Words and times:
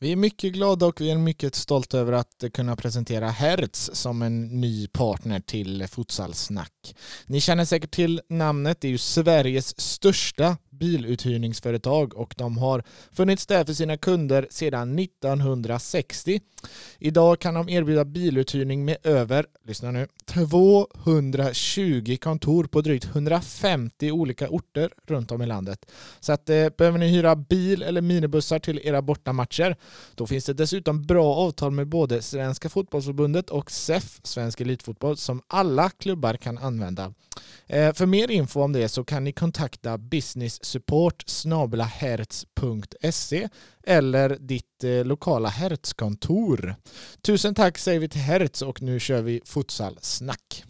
Vi 0.00 0.12
är 0.12 0.16
mycket 0.16 0.52
glada 0.52 0.86
och 0.86 1.00
vi 1.00 1.10
är 1.10 1.18
mycket 1.18 1.54
stolta 1.54 1.98
över 1.98 2.12
att 2.12 2.44
kunna 2.52 2.76
presentera 2.76 3.28
Hertz 3.28 3.90
som 3.92 4.22
en 4.22 4.60
ny 4.60 4.86
partner 4.86 5.40
till 5.40 5.86
Futsalsnack. 5.88 6.96
Ni 7.26 7.40
känner 7.40 7.64
säkert 7.64 7.90
till 7.90 8.20
namnet, 8.28 8.80
det 8.80 8.88
är 8.88 8.92
ju 8.92 8.98
Sveriges 8.98 9.80
största 9.80 10.56
biluthyrningsföretag 10.84 12.14
och 12.14 12.34
de 12.36 12.58
har 12.58 12.82
funnits 13.12 13.46
där 13.46 13.64
för 13.64 13.72
sina 13.72 13.96
kunder 13.96 14.46
sedan 14.50 14.98
1960. 14.98 16.40
Idag 16.98 17.40
kan 17.40 17.54
de 17.54 17.68
erbjuda 17.68 18.04
biluthyrning 18.04 18.84
med 18.84 18.96
över, 19.02 19.46
lyssna 19.66 19.90
nu, 19.90 20.06
220 20.26 22.16
kontor 22.20 22.64
på 22.64 22.80
drygt 22.80 23.04
150 23.04 24.10
olika 24.10 24.48
orter 24.48 24.90
runt 25.06 25.30
om 25.32 25.42
i 25.42 25.46
landet. 25.46 25.90
Så 26.20 26.32
att 26.32 26.50
eh, 26.50 26.68
behöver 26.78 26.98
ni 26.98 27.08
hyra 27.08 27.36
bil 27.36 27.82
eller 27.82 28.00
minibussar 28.00 28.58
till 28.58 28.80
era 28.84 29.02
bortamatcher, 29.02 29.76
då 30.14 30.26
finns 30.26 30.44
det 30.44 30.54
dessutom 30.54 31.02
bra 31.02 31.34
avtal 31.34 31.70
med 31.70 31.88
både 31.88 32.22
Svenska 32.22 32.68
fotbollsförbundet 32.68 33.50
och 33.50 33.70
SEF, 33.70 34.20
Svensk 34.22 34.60
Elitfotboll, 34.60 35.16
som 35.16 35.42
alla 35.46 35.90
klubbar 35.90 36.34
kan 36.34 36.58
använda. 36.58 37.12
Eh, 37.66 37.92
för 37.92 38.06
mer 38.06 38.30
info 38.30 38.62
om 38.62 38.72
det 38.72 38.88
så 38.88 39.04
kan 39.04 39.24
ni 39.24 39.32
kontakta 39.32 39.98
business 39.98 40.64
support 40.74 41.24
hertz.se 41.84 43.48
eller 43.86 44.36
ditt 44.40 44.84
eh, 44.84 45.04
lokala 45.04 45.48
Hertz-kontor. 45.48 46.74
Tusen 47.22 47.54
tack 47.54 47.78
säger 47.78 48.00
vi 48.00 48.08
till 48.08 48.20
Hertz 48.20 48.62
och 48.62 48.82
nu 48.82 49.00
kör 49.00 49.22
vi 49.22 49.40
futsal-snack. 49.44 50.64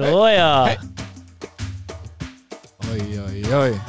Så 0.00 0.28
ja. 0.28 0.64
Hej. 0.64 0.78
oj, 2.92 3.20
oj, 3.26 3.56
oj. 3.56 3.80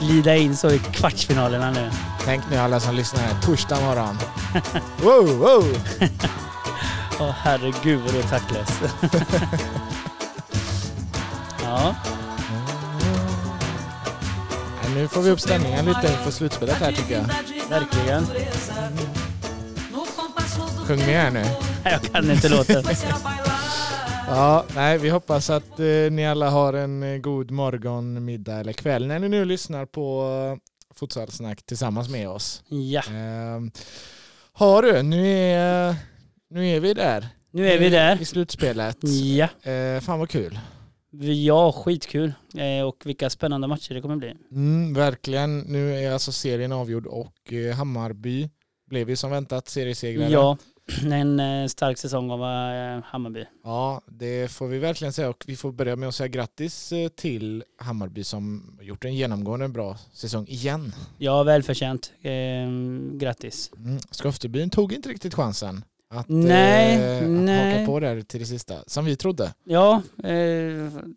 Glida 0.00 0.36
in 0.36 0.56
så 0.56 0.70
i 0.70 0.78
kvartsfinalerna 0.78 1.70
nu. 1.70 1.90
Tänk 2.24 2.50
nu 2.50 2.56
alla 2.56 2.80
som 2.80 2.94
lyssnar 2.94 3.20
här, 3.22 3.34
torsdag 3.42 3.80
morgon. 3.80 4.18
Wow, 5.02 5.38
wow. 5.38 5.76
Åh 7.20 7.30
herregud 7.42 8.00
vad 8.00 8.12
du 8.14 8.18
är 8.18 8.22
taktlös. 8.22 8.68
ja, 11.62 11.94
Ja, 14.82 14.88
Nu 14.94 15.08
får 15.08 15.22
vi 15.22 15.30
upp 15.30 15.40
stämningen 15.40 15.84
lite 15.84 16.06
inför 16.12 16.30
slutspelet 16.30 16.76
här 16.76 16.92
tycker 16.92 17.14
jag. 17.14 17.24
verkligen. 17.68 18.26
Sjung 20.86 20.98
med 20.98 21.22
här 21.22 21.30
nu. 21.30 21.44
Jag 21.90 22.02
kan 22.02 22.30
inte 22.30 22.48
låten. 22.48 22.84
Ja, 24.26 24.64
nej, 24.74 24.98
vi 24.98 25.08
hoppas 25.08 25.50
att 25.50 25.80
eh, 25.80 25.86
ni 26.10 26.26
alla 26.26 26.50
har 26.50 26.72
en 26.72 27.02
eh, 27.02 27.18
god 27.18 27.50
morgon, 27.50 28.24
middag 28.24 28.56
eller 28.60 28.72
kväll 28.72 29.06
när 29.06 29.18
ni 29.18 29.28
nu 29.28 29.44
lyssnar 29.44 29.86
på 29.86 30.22
eh, 30.56 30.94
Futsalsnack 30.94 31.62
tillsammans 31.62 32.08
med 32.08 32.28
oss. 32.28 32.62
Ja, 32.68 33.00
Eh, 33.08 33.60
har 34.52 34.82
du, 34.82 35.02
nu 35.02 35.26
är, 35.28 35.94
nu 36.50 36.66
är 36.68 36.80
vi 36.80 36.94
där. 36.94 37.26
nu 37.50 37.68
är 37.70 37.78
vi 37.78 37.88
där. 37.88 38.22
I 38.22 38.24
slutspelet. 38.24 38.96
Ja, 39.36 39.48
Eh, 39.72 40.00
fan 40.00 40.18
vad 40.18 40.30
kul. 40.30 40.58
ja 41.46 41.72
skitkul. 41.72 42.32
Eh, 42.56 42.84
Och 42.86 42.96
vilka 43.04 43.30
spännande 43.30 43.66
matcher 43.66 43.94
det 43.94 44.00
kommer 44.00 44.16
bli. 44.16 44.34
Mm, 44.52 44.94
verkligen. 44.94 45.58
Nu 45.60 45.94
är 46.04 46.12
alltså 46.12 46.32
serien 46.32 46.72
avgjord 46.72 47.06
och 47.06 47.52
eh, 47.52 47.76
Hammarby 47.76 48.48
blev 48.90 49.10
ju 49.10 49.16
som 49.16 49.30
väntat 49.30 49.68
seriesegrare. 49.68 50.30
Ja, 50.30 50.56
en 51.12 51.40
eh, 51.40 51.66
stark 51.66 51.98
säsong 51.98 52.30
av 52.30 52.40
eh, 52.40 53.02
Hammarby. 53.04 53.44
Ja, 53.64 54.00
det 54.06 54.50
får 54.50 54.68
vi 54.68 54.78
verkligen 54.78 55.12
säga 55.12 55.28
och 55.28 55.44
vi 55.46 55.56
får 55.56 55.72
börja 55.72 55.96
med 55.96 56.08
att 56.08 56.14
säga 56.14 56.28
grattis 56.28 56.92
eh, 56.92 57.08
till 57.08 57.64
Hammarby 57.78 58.24
som 58.24 58.76
gjort 58.80 59.04
en 59.04 59.14
genomgående 59.14 59.68
bra 59.68 59.96
säsong 60.12 60.46
igen. 60.48 60.92
Ja, 61.18 61.42
välförtjänt. 61.42 62.12
Eh, 62.22 62.32
grattis. 63.12 63.70
Mm. 63.76 63.98
Skoftebyn 64.10 64.70
tog 64.70 64.92
inte 64.92 65.08
riktigt 65.08 65.34
chansen 65.34 65.84
att 66.10 66.28
Nej, 66.28 67.18
eh, 67.22 67.28
nej. 67.28 67.72
haka 67.72 67.86
på 67.86 68.00
där 68.00 68.22
till 68.22 68.40
det 68.40 68.46
sista, 68.46 68.74
som 68.86 69.04
vi 69.04 69.16
trodde. 69.16 69.54
Ja, 69.64 70.02
eh, 70.24 70.32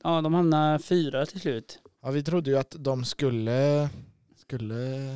ja 0.04 0.22
de 0.22 0.34
hamnar 0.34 0.80
fyra 0.80 1.26
till 1.26 1.40
slut. 1.40 1.80
Ja, 2.04 2.12
vi 2.12 2.24
trodde 2.24 2.50
ju 2.50 2.58
att 2.58 2.76
de 2.80 3.06
skulle, 3.06 3.90
skulle 4.56 5.10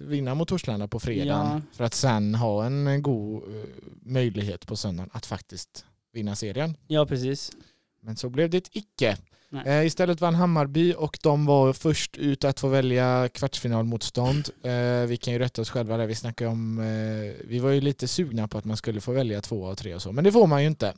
vinna 0.00 0.34
mot 0.34 0.48
Torslanda 0.48 0.88
på 0.88 1.00
fredagen 1.00 1.46
Ja. 1.46 1.60
för 1.72 1.84
att 1.84 1.94
sen 1.94 2.34
ha 2.34 2.64
en 2.66 3.02
god 3.02 3.42
eh, 3.42 3.64
möjlighet 4.02 4.66
på 4.66 4.76
söndagen 4.76 5.10
att 5.12 5.26
faktiskt 5.26 5.84
vinna 6.12 6.36
serien. 6.36 6.76
Ja, 6.86 7.06
precis. 7.06 7.52
Men 8.00 8.16
så 8.16 8.28
blev 8.30 8.50
det 8.50 8.76
icke. 8.76 9.16
Eh, 9.66 9.86
istället 9.86 10.20
vann 10.20 10.34
Hammarby 10.34 10.94
och 10.94 11.18
de 11.22 11.46
var 11.46 11.72
först 11.72 12.16
ut 12.16 12.44
att 12.44 12.60
få 12.60 12.68
välja 12.68 13.28
kvartsfinalmotstånd. 13.28 14.48
Eh, 14.62 15.06
vi 15.08 15.16
kan 15.20 15.32
ju 15.32 15.38
rätta 15.38 15.62
oss 15.62 15.70
själva 15.70 15.96
där. 15.96 16.06
Vi 16.06 16.14
snackar 16.14 16.46
om, 16.46 16.78
eh, 16.78 17.46
vi 17.48 17.58
var 17.58 17.70
ju 17.70 17.80
lite 17.80 18.08
sugna 18.08 18.48
på 18.48 18.58
att 18.58 18.64
man 18.64 18.76
skulle 18.76 19.00
få 19.00 19.12
välja 19.12 19.40
två 19.40 19.66
av 19.66 19.74
tre 19.74 19.94
och 19.94 20.02
så, 20.02 20.12
men 20.12 20.24
det 20.24 20.32
får 20.32 20.46
man 20.46 20.62
ju 20.62 20.68
inte. 20.68 20.94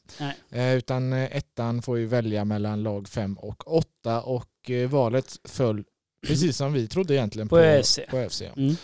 Eh, 0.50 0.75
utan 0.75 1.12
eh, 1.12 1.36
ettan 1.36 1.82
får 1.82 1.98
ju 1.98 2.06
välja 2.06 2.44
mellan 2.44 2.82
lag 2.82 3.09
fem 3.09 3.38
och 3.38 3.76
åtta 3.76 4.22
och 4.22 4.70
eh, 4.70 4.88
valet 4.88 5.36
föll 5.44 5.84
precis 6.26 6.56
som 6.56 6.72
vi 6.72 6.88
trodde 6.88 7.14
egentligen 7.14 7.48
På 7.48 7.58
ÖFC. 7.58 7.98
På 8.10 8.16
ÖFC. 8.19 8.42
ja. 8.42 8.50
Mm. 8.56 8.76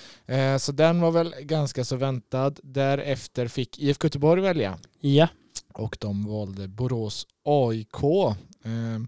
Eh, 0.54 0.58
så 0.58 0.72
den 0.72 1.00
var 1.00 1.10
väl 1.10 1.34
ganska 1.40 1.84
så 1.84 1.96
väntad. 1.96 2.52
Därefter 2.62 3.48
fick 3.48 3.78
IFK 3.78 4.04
Göteborg 4.06 4.42
välja 4.42 4.78
Ja, 5.00 5.28
och 5.74 5.96
de 6.00 6.26
valde 6.26 6.68
Borås 6.68 7.26
AIK. 7.44 8.04
Eh, 8.64 9.00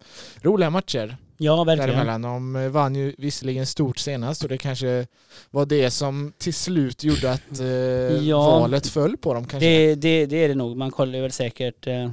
roliga 0.43 0.71
matcher 0.71 1.17
ja 1.41 1.65
verkligen. 1.65 1.88
däremellan. 1.91 2.22
De 2.22 2.56
eh, 2.56 2.69
vann 2.69 2.94
ju 2.94 3.15
visserligen 3.19 3.67
stort 3.67 3.99
senast 3.99 4.43
och 4.43 4.49
det 4.49 4.59
kanske 4.59 5.06
var 5.50 5.67
det 5.67 5.91
som 5.91 6.33
till 6.38 6.55
slut 6.55 7.05
gjorde 7.05 7.33
att 7.33 7.61
eh, 7.61 7.67
Ja. 8.28 8.61
valet 8.61 8.87
föll 8.87 9.17
på 9.17 9.34
dem 9.34 9.44
kanske. 9.47 9.69
Det, 9.69 9.94
det, 9.94 10.27
det 10.27 10.37
är 10.44 10.49
det 10.49 10.55
nog. 10.55 10.77
Man 10.77 10.91
kollar 10.91 11.21
väl 11.21 11.33
säkert 11.33 11.87
eh, 11.87 12.11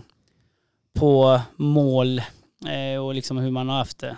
på 0.94 1.42
mål 1.56 2.20
eh, 2.68 3.02
och 3.06 3.14
liksom 3.16 3.38
hur 3.38 3.52
man 3.52 3.70
har 3.70 3.78
haft 3.78 4.00
det. 4.00 4.18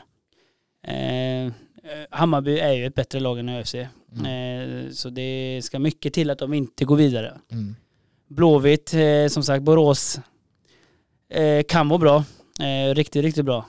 Eh, 1.87 2.05
Hammarby 2.09 2.59
är 2.59 2.73
ju 2.73 2.85
ett 2.85 2.95
bättre 2.95 3.19
lag 3.19 3.39
än 3.39 3.49
ÖFC. 3.49 3.75
Mm. 3.75 4.85
Eh, 4.85 4.91
så 4.91 5.09
det 5.09 5.61
ska 5.63 5.79
mycket 5.79 6.13
till 6.13 6.29
att 6.29 6.39
de 6.39 6.53
inte 6.53 6.85
går 6.85 6.95
vidare. 6.95 7.37
Mm. 7.51 7.75
Blåvitt, 8.27 8.93
eh, 8.93 9.27
som 9.29 9.43
sagt, 9.43 9.63
Borås 9.63 10.19
kan 11.67 11.89
vara 11.89 11.99
bra. 11.99 12.23
Riktigt, 12.93 13.23
riktigt 13.23 13.45
bra. 13.45 13.65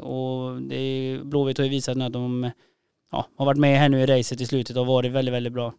Och 0.00 0.62
det 0.62 1.18
Blåvitt 1.22 1.58
har 1.58 1.64
ju 1.64 1.70
visat 1.70 1.96
nu 1.96 2.04
att 2.04 2.12
de 2.12 2.50
ja, 3.12 3.26
har 3.36 3.46
varit 3.46 3.58
med 3.58 3.78
här 3.78 3.88
nu 3.88 4.00
i 4.00 4.06
racet 4.06 4.40
i 4.40 4.46
slutet 4.46 4.76
och 4.76 4.86
varit 4.86 5.12
väldigt, 5.12 5.34
väldigt 5.34 5.52
bra. 5.52 5.74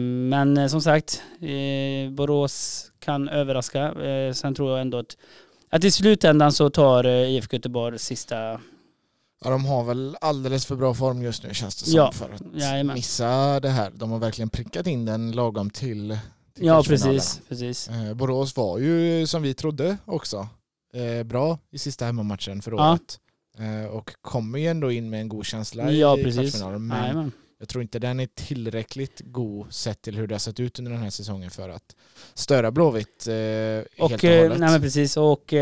Men 0.00 0.70
som 0.70 0.82
sagt, 0.82 1.22
Borås 2.10 2.86
kan 2.98 3.28
överraska. 3.28 3.94
Sen 4.34 4.54
tror 4.54 4.70
jag 4.70 4.80
ändå 4.80 4.98
att, 4.98 5.16
att 5.70 5.84
i 5.84 5.90
slutändan 5.90 6.52
så 6.52 6.70
tar 6.70 7.06
IFK 7.06 7.56
Göteborg 7.56 7.98
sista, 7.98 8.60
Ja, 9.44 9.50
de 9.50 9.64
har 9.64 9.84
väl 9.84 10.16
alldeles 10.20 10.66
för 10.66 10.76
bra 10.76 10.94
form 10.94 11.22
just 11.22 11.42
nu 11.42 11.54
känns 11.54 11.76
det 11.76 11.84
som 11.90 11.96
Ja, 11.96 12.12
för 12.12 12.30
att 12.30 12.42
jajamän. 12.54 12.94
missa 12.94 13.60
det 13.60 13.68
här. 13.68 13.90
De 13.94 14.10
har 14.10 14.18
verkligen 14.18 14.48
prickat 14.50 14.86
in 14.86 15.04
den 15.04 15.32
lagom 15.32 15.70
till, 15.70 16.18
till 16.54 16.66
Ja 16.66 16.82
precis, 16.86 17.40
precis. 17.48 17.88
Eh, 17.88 18.14
Borås 18.14 18.56
var 18.56 18.78
ju 18.78 19.26
som 19.26 19.42
vi 19.42 19.54
trodde 19.54 19.96
också 20.04 20.48
eh, 20.94 21.22
bra 21.26 21.58
i 21.70 21.78
sista 21.78 22.04
hemmamatchen 22.04 22.62
för 22.62 22.70
Ja. 22.72 22.90
året. 22.92 23.18
Eh, 23.58 23.90
och 23.90 24.10
kommer 24.22 24.58
ju 24.58 24.66
ändå 24.66 24.92
in 24.92 25.10
med 25.10 25.20
en 25.20 25.28
god 25.28 25.46
känsla 25.46 25.92
Ja 25.92 26.18
i 26.18 26.24
precis. 26.24 26.40
kvartsfinalen. 26.40 26.86
Men 26.86 27.02
Jajamän. 27.02 27.32
jag 27.58 27.68
tror 27.68 27.82
inte 27.82 27.98
den 27.98 28.20
är 28.20 28.28
tillräckligt 28.34 29.20
god 29.24 29.72
sett 29.72 30.02
till 30.02 30.16
hur 30.16 30.26
det 30.26 30.34
har 30.34 30.38
sett 30.38 30.60
ut 30.60 30.78
under 30.78 30.92
den 30.92 31.02
här 31.02 31.10
säsongen 31.10 31.50
för 31.50 31.68
att 31.68 31.96
störa 32.34 32.70
Blåvitt 32.70 33.26
eh, 33.28 33.34
helt 33.34 33.88
och 33.98 34.12
Och, 34.12 34.24
eh, 34.24 34.42
hållet. 34.42 34.58
nej 34.60 34.70
men 34.70 34.80
precis, 34.80 35.16
och 35.16 35.54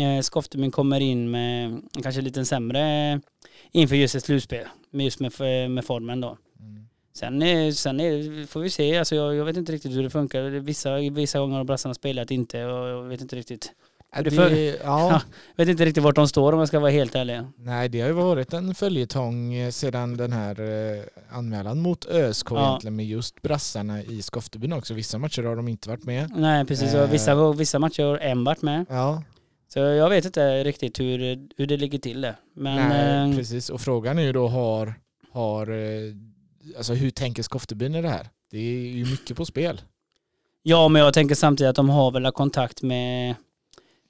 eh, 0.00 0.70
kommer 0.70 1.00
in 1.00 1.30
med 1.30 1.80
kanske 2.02 2.20
lite 2.20 2.44
sämre 2.44 3.20
inför 3.72 3.96
just 3.96 4.14
ett 4.14 4.24
slutspel, 4.24 4.66
just 4.90 5.20
med, 5.20 5.32
med 5.70 5.84
formen 5.84 6.20
då. 6.20 6.36
Mm. 6.60 6.86
Sen, 7.16 7.74
sen 7.74 8.00
är, 8.00 8.46
får 8.46 8.60
vi 8.60 8.70
se, 8.70 8.98
alltså 8.98 9.14
jag, 9.14 9.34
jag 9.34 9.44
vet 9.44 9.56
inte 9.56 9.72
riktigt 9.72 9.92
hur 9.92 10.02
det 10.02 10.10
funkar. 10.10 10.42
Vissa, 10.42 10.96
vissa 10.96 11.38
gånger 11.38 11.56
har 11.56 11.64
brassarna 11.64 11.94
spelat 11.94 12.30
inte 12.30 12.64
och 12.64 12.88
jag 12.88 13.02
vet 13.02 13.20
inte 13.20 13.36
riktigt. 13.36 13.72
Det 14.24 14.30
för- 14.30 14.50
ja, 14.50 14.76
Ja. 14.84 15.20
vet 15.56 15.68
inte 15.68 15.84
riktigt 15.84 16.04
vart 16.04 16.14
de 16.14 16.28
står 16.28 16.52
om 16.52 16.58
jag 16.58 16.68
ska 16.68 16.80
vara 16.80 16.90
helt 16.90 17.14
ärlig. 17.14 17.40
Nej, 17.56 17.88
det 17.88 18.00
har 18.00 18.08
ju 18.08 18.14
varit 18.14 18.52
en 18.52 18.74
följetong 18.74 19.54
eh, 19.54 19.70
sedan 19.70 20.16
den 20.16 20.32
här 20.32 20.60
eh, 20.60 21.02
anmälan 21.30 21.80
mot 21.80 22.06
ÖSK 22.06 22.46
Ja. 22.50 22.68
egentligen 22.68 22.96
med 22.96 23.06
just 23.06 23.42
brassarna 23.42 24.02
i 24.02 24.22
Skoftebyn 24.22 24.72
också. 24.72 24.94
Vissa 24.94 25.18
matcher 25.18 25.42
har 25.42 25.56
de 25.56 25.68
inte 25.68 25.88
varit 25.88 26.04
med. 26.04 26.30
Nej 26.36 26.64
precis, 26.64 26.94
Eh. 26.94 27.10
vissa, 27.10 27.52
vissa 27.52 27.78
matcher 27.78 28.02
har 28.02 28.18
en 28.18 28.44
varit 28.44 28.62
med. 28.62 28.86
Ja, 28.88 29.22
Så 29.74 29.80
jag 29.80 30.10
vet 30.10 30.24
inte 30.24 30.64
riktigt 30.64 31.00
hur, 31.00 31.18
hur 31.56 31.66
det 31.66 31.76
ligger 31.76 31.98
till 31.98 32.20
där. 32.20 32.36
Men 32.54 32.88
nej, 32.88 33.30
eh, 33.30 33.36
precis. 33.36 33.70
Och 33.70 33.80
frågan 33.80 34.18
är 34.18 34.22
ju 34.22 34.32
då 34.32 34.48
har, 34.48 34.94
har 35.32 35.70
eh, 35.70 36.14
alltså 36.76 36.94
hur 36.94 37.10
tänker 37.10 37.42
Skoftebyn 37.42 37.94
i 37.94 38.02
det 38.02 38.08
här? 38.08 38.28
Det 38.50 38.58
är 38.58 38.86
ju 38.86 39.04
mycket 39.04 39.36
på 39.36 39.44
spel. 39.44 39.80
ja 40.62 40.88
men 40.88 41.02
jag 41.02 41.14
tänker 41.14 41.34
samtidigt 41.34 41.68
att 41.70 41.76
de 41.76 41.88
har 41.90 42.10
väl 42.10 42.32
kontakt 42.32 42.82
med 42.82 43.34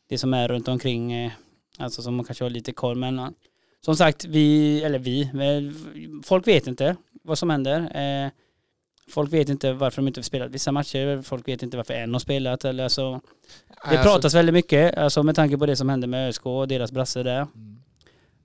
det 0.09 0.19
som 0.19 0.35
är 0.35 0.49
runt 0.49 0.69
omkring. 0.69 1.13
eh, 1.13 1.33
Alltså 1.79 2.03
som 2.03 2.15
man 2.15 2.25
kanske 2.25 2.45
har 2.45 2.51
lite 2.51 2.73
koll 2.73 2.97
men 2.97 3.35
som 3.81 3.97
sagt 3.97 4.25
vi, 4.25 4.83
eller 4.83 4.99
vi, 4.99 5.31
folk 6.25 6.47
vet 6.47 6.67
inte 6.67 6.97
vad 7.23 7.39
som 7.39 7.51
händer. 7.51 7.81
Folk 9.11 9.33
vet 9.33 9.49
inte 9.49 9.73
varför 9.73 10.03
de 10.03 10.09
inte 10.09 10.21
har 10.21 10.23
spelat 10.25 10.51
vissa 10.51 10.73
matcher, 10.73 11.23
folk 11.23 11.49
vet 11.49 11.63
inte 11.63 11.77
varför 11.77 11.95
en 11.95 12.13
har 12.13 12.21
spelat. 12.21 12.65
Eller 12.65 12.85
alltså, 12.85 13.13
det 13.13 13.21
Alltså, 13.79 14.03
pratas 14.03 14.35
väldigt 14.35 14.53
mycket, 14.55 14.99
alltså 14.99 15.23
med 15.23 15.35
tanke 15.37 15.59
på 15.59 15.67
det 15.67 15.77
som 15.77 15.89
hände 15.89 16.07
med 16.07 16.29
ÖSK 16.29 16.47
och 16.47 16.69
deras 16.69 16.93
brasse 16.93 17.23
där. 17.23 17.41
mm. 17.41 17.81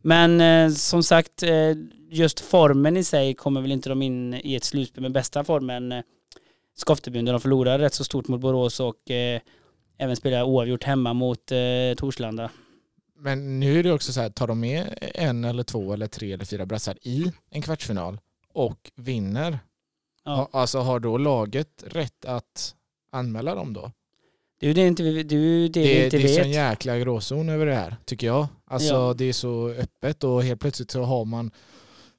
Men 0.01 0.41
eh, 0.41 0.73
som 0.73 1.03
sagt, 1.03 1.43
eh, 1.43 1.71
just 2.09 2.39
formen 2.39 2.97
i 2.97 3.03
sig 3.03 3.33
kommer 3.33 3.61
väl 3.61 3.71
inte 3.71 3.89
de 3.89 4.01
in 4.01 4.33
i 4.33 4.55
ett 4.55 4.63
slutspel 4.63 5.01
med 5.01 5.11
bästa 5.11 5.43
formen. 5.43 5.91
Eh, 5.91 6.01
Skoftebyn 6.77 7.25
där 7.25 7.31
de 7.33 7.41
förlorar 7.41 7.79
rätt 7.79 7.93
så 7.93 8.03
stort 8.03 8.27
mot 8.27 8.41
Borås 8.41 8.79
och 8.79 9.11
eh, 9.11 9.41
även 9.97 10.15
spelar 10.15 10.43
oavgjort 10.43 10.83
hemma 10.83 11.13
mot 11.13 11.51
eh, 11.51 11.95
Torslanda. 11.97 12.49
Men 13.21 13.59
nu 13.59 13.79
är 13.79 13.83
det 13.83 13.91
också 13.91 14.13
så 14.13 14.21
här, 14.21 14.29
tar 14.29 14.47
de 14.47 14.59
med 14.59 14.97
en 15.15 15.43
eller 15.45 15.63
två 15.63 15.93
eller 15.93 16.07
tre 16.07 16.33
eller 16.33 16.45
fyra 16.45 16.65
brassar 16.65 16.97
i 17.01 17.31
en 17.49 17.61
kvartsfinal 17.61 18.19
och 18.53 18.91
vinner, 18.95 19.59
Ja. 20.29 20.49
alltså 20.51 20.79
har 20.79 20.99
då 20.99 21.17
laget 21.17 21.83
rätt 21.87 22.25
att 22.25 22.75
anmäla 23.11 23.55
dem 23.55 23.73
då? 23.73 23.91
Det 24.59 24.65
är 24.65 24.67
ju 24.67 24.73
det, 24.73 24.87
inte, 24.87 25.03
det, 25.03 25.09
är 25.09 25.23
det, 25.23 25.67
Det, 25.69 26.03
inte 26.05 26.17
det 26.17 26.23
är 26.23 26.27
så 26.27 26.35
vet. 26.37 26.45
en 26.45 26.51
jäkla 26.51 26.97
gråzon 26.97 27.49
över 27.49 27.65
det 27.65 27.75
här, 27.75 27.95
tycker 28.05 28.27
jag. 28.27 28.47
Alltså 28.65 28.93
Ja. 28.93 29.13
det 29.17 29.25
är 29.25 29.33
så 29.33 29.69
öppet 29.69 30.23
och 30.23 30.43
helt 30.43 30.61
plötsligt 30.61 30.91
så 30.91 31.03
har 31.03 31.25
man 31.25 31.51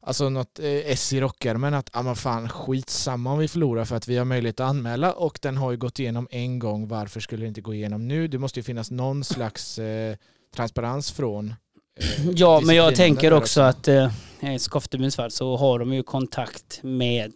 alltså 0.02 0.28
något 0.28 0.58
eh, 0.58 0.66
S 0.66 1.12
i 1.12 1.20
rockärmen 1.20 1.74
att 1.74 1.90
ah, 1.92 2.02
men 2.02 2.16
fan 2.16 2.48
skitsamma 2.48 3.32
om 3.32 3.38
vi 3.38 3.48
förlorar 3.48 3.84
för 3.84 3.96
att 3.96 4.08
vi 4.08 4.16
har 4.16 4.24
möjlighet 4.24 4.60
att 4.60 4.68
anmäla 4.70 5.12
och 5.12 5.38
den 5.42 5.56
har 5.56 5.70
ju 5.70 5.76
gått 5.76 5.98
igenom 5.98 6.28
en 6.30 6.58
gång. 6.58 6.88
Varför 6.88 7.20
skulle 7.20 7.44
det 7.44 7.48
inte 7.48 7.60
gå 7.60 7.74
igenom 7.74 8.08
nu? 8.08 8.28
Det 8.28 8.38
måste 8.38 8.58
ju 8.58 8.64
finnas 8.64 8.90
någon 8.90 9.24
slags 9.24 9.78
eh, 9.78 10.16
transparens 10.56 11.10
från 11.12 11.54
eh, 12.00 12.30
Ja, 12.34 12.60
men 12.64 12.76
jag 12.76 12.96
tänker 12.96 13.30
där 13.30 13.36
också 13.36 13.60
att 13.60 13.88
eh, 13.88 14.10
i 14.54 14.58
Skoftebyns 14.58 15.16
fall 15.16 15.30
så 15.30 15.56
har 15.56 15.78
de 15.78 15.92
ju 15.92 16.02
kontakt 16.02 16.80
med 16.82 17.32